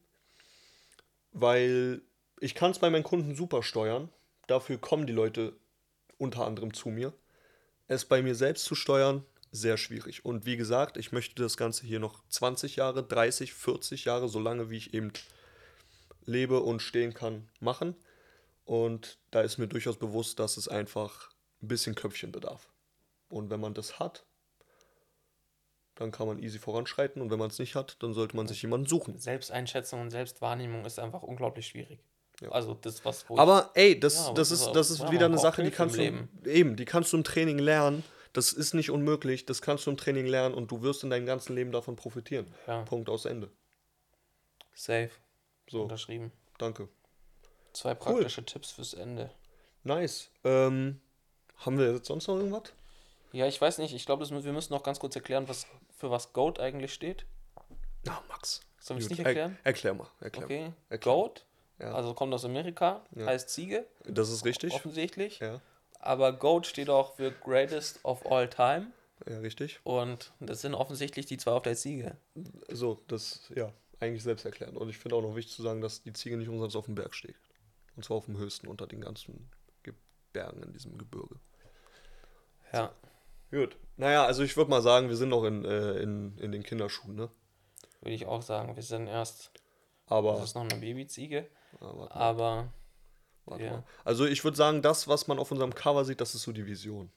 [1.33, 2.03] Weil
[2.41, 4.09] ich kann es bei meinen Kunden super steuern,
[4.47, 5.55] dafür kommen die Leute
[6.19, 7.13] unter anderem zu mir.
[7.87, 10.25] Es bei mir selbst zu steuern, sehr schwierig.
[10.25, 14.39] Und wie gesagt, ich möchte das Ganze hier noch 20 Jahre, 30, 40 Jahre, so
[14.41, 15.13] lange wie ich eben
[16.27, 17.95] lebe und stehen kann, machen.
[18.65, 21.31] Und da ist mir durchaus bewusst, dass es einfach
[21.63, 22.69] ein bisschen Köpfchen bedarf.
[23.29, 24.25] Und wenn man das hat,
[25.97, 27.23] dann kann man easy voranschreiten.
[27.23, 29.19] Und wenn man es nicht hat, dann sollte man sich jemanden suchen.
[29.19, 32.01] Selbsteinschätzung und Selbstwahrnehmung ist einfach unglaublich schwierig.
[32.41, 32.51] Ja.
[32.51, 35.39] Also das, was Aber ey, das, Ja, das, das ist, das ist ja, wieder eine
[35.39, 38.03] Sache, die kannst du eben, die kannst du im Training lernen.
[38.33, 41.27] Das ist nicht unmöglich, das kannst du im Training lernen und du wirst in deinem
[41.27, 42.47] ganzen Leben davon profitieren.
[42.87, 43.51] Punkt aus Ende.
[44.75, 45.11] safe
[45.71, 46.33] So, unterschrieben.
[46.59, 46.89] danke.
[47.73, 49.31] Zwei praktische Tipps fürs Ende.
[49.83, 50.31] Nice.
[50.45, 51.01] Ähm,
[51.57, 52.73] haben wir jetzt sonst noch irgendwas?
[53.33, 53.93] Ja, ich weiß nicht.
[53.95, 57.27] Ich glaube, wir müssen noch ganz kurz erklären, was für was Goat eigentlich steht.
[58.05, 58.61] Na, Max.
[58.79, 59.59] Soll ich es nicht er- erklären?
[59.65, 60.07] Erklär mal.
[60.21, 60.61] Erklär Okay.
[60.69, 60.73] mal.
[60.91, 61.15] Erklär.
[61.15, 61.45] Goat,
[61.81, 61.95] Ja.
[61.95, 63.27] also kommt aus Amerika, Ja.
[63.27, 64.73] heißt Ziege, Das ist richtig.
[64.75, 65.41] offensichtlich.
[65.41, 65.61] Ja,
[66.01, 68.93] Aber Goat steht auch für Greatest of All Time.
[69.27, 69.81] ja, richtig.
[69.85, 72.17] Und das sind offensichtlich die zwei auf der Ziege.
[72.69, 73.73] So, das, ja,
[74.05, 74.77] eigentlich selbst erklären.
[74.77, 76.95] Und ich finde auch noch wichtig zu sagen, dass die Ziege nicht umsonst auf dem
[76.95, 77.37] Berg steht.
[77.97, 79.49] Und zwar auf dem höchsten unter den ganzen
[79.83, 79.95] Ge-
[80.33, 81.37] Bergen in diesem Gebirge.
[82.73, 82.93] Ja.
[83.51, 83.77] Gut.
[83.97, 87.15] Naja, also ich würde mal sagen, wir sind noch in, äh, in, in den Kinderschuhen,
[87.15, 87.31] ne?
[88.01, 88.75] Würde ich auch sagen.
[88.75, 89.53] Wir sind erst.
[90.07, 91.49] Aber, Das ist noch eine Babyziege.
[91.81, 92.73] aber Aber.
[93.45, 93.71] warte ja.
[93.73, 93.85] mal.
[94.05, 96.67] Also ich würde sagen, das, was man auf unserem Cover sieht, das ist so die
[96.67, 97.11] Vision.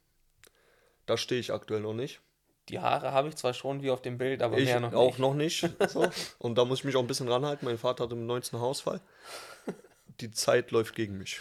[1.07, 2.21] Da stehe ich aktuell noch nicht.
[2.69, 5.07] Die Haare habe ich zwar schon wie auf dem Bild, aber ich mehr noch auch
[5.07, 5.19] nicht.
[5.19, 5.69] noch nicht.
[5.89, 6.07] So.
[6.39, 7.65] Und da muss ich mich auch ein bisschen ranhalten.
[7.65, 8.99] Mein Vater hatte mit 19 Hausfall.
[10.19, 11.39] Die Zeit läuft gegen mich.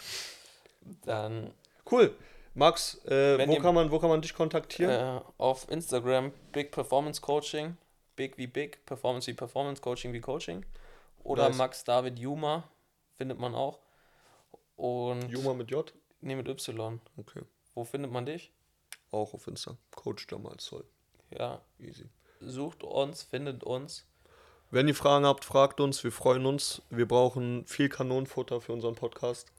[1.03, 1.51] Dann
[1.89, 2.13] Cool.
[2.53, 4.91] Max, äh, wo, ihr- kann man, wo kann man dich kontaktieren?
[5.19, 7.77] äh, auf Instagram Big Performance Coaching.
[8.15, 10.65] Big wie Big, Performance wie Performance, Coaching wie Coaching.
[11.23, 11.57] Oder Nice.
[11.57, 12.63] Max David Juma
[13.17, 13.79] findet man auch.
[14.75, 15.29] Und.
[15.29, 15.93] Juma mit J?
[16.21, 16.99] Nee, mit Y.
[17.17, 17.41] Okay.
[17.75, 18.51] Wo findet man dich?
[19.11, 19.77] Auch auf Insta.
[19.91, 20.83] Coach Jamal Zoll.
[21.31, 21.61] Ja.
[21.79, 22.05] Easy.
[22.39, 24.05] Sucht uns, findet uns.
[24.69, 26.03] Wenn ihr Fragen habt, fragt uns.
[26.03, 26.81] Wir freuen uns.
[26.89, 29.51] Wir brauchen viel Kanonenfutter für unseren Podcast.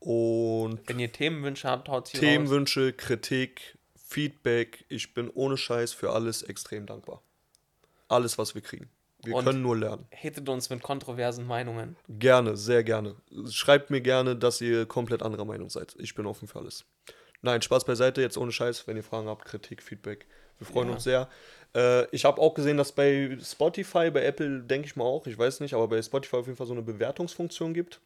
[0.00, 2.20] Und Wenn ihr Themenwünsche habt, haut sie raus.
[2.20, 4.84] Themenwünsche, Kritik, Feedback.
[4.88, 7.22] Ich bin ohne Scheiß für alles extrem dankbar.
[8.08, 8.90] Alles, was wir kriegen.
[9.24, 10.06] Wir Und- können nur lernen.
[10.10, 11.96] Hittet uns mit kontroversen Meinungen.
[12.08, 13.14] Gerne, sehr gerne.
[13.50, 15.94] Schreibt mir gerne, dass ihr komplett anderer Meinung seid.
[15.98, 16.84] Ich bin offen für alles.
[17.40, 18.86] Nein, Spaß beiseite, jetzt ohne Scheiß.
[18.88, 20.26] Wenn ihr Fragen habt, Kritik, Feedback.
[20.62, 20.94] Wir freuen Ja.
[20.94, 21.28] uns sehr.
[21.74, 25.36] Äh, ich habe auch gesehen, dass bei Spotify, bei Apple denke ich mal auch, ich
[25.36, 28.00] weiß nicht, aber bei Spotify auf jeden Fall so eine Bewertungsfunktion gibt.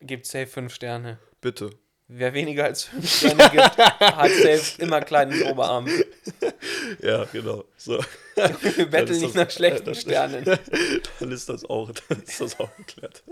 [0.00, 1.18] Gibt safe 5 Sterne.
[1.40, 1.70] Bitte.
[2.08, 5.88] Wer weniger als 5 Sterne gibt, hat safe immer kleinen Oberarm.
[7.02, 7.64] Ja, genau.
[7.76, 7.98] So.
[8.34, 10.44] Wir betteln nicht das- nach schlechten Sternen.
[11.20, 13.22] Dann ist das auch, dann ist das auch geklärt.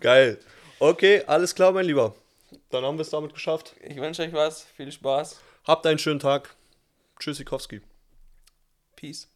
[0.00, 0.38] Geil.
[0.80, 2.14] Okay, alles klar, mein Lieber.
[2.70, 3.74] Dann haben wir es damit geschafft.
[3.82, 4.64] Ich wünsche euch was.
[4.76, 5.40] Viel Spaß.
[5.64, 6.54] Habt einen schönen Tag.
[7.20, 7.80] Tschüssikowski.
[8.96, 9.35] Peace.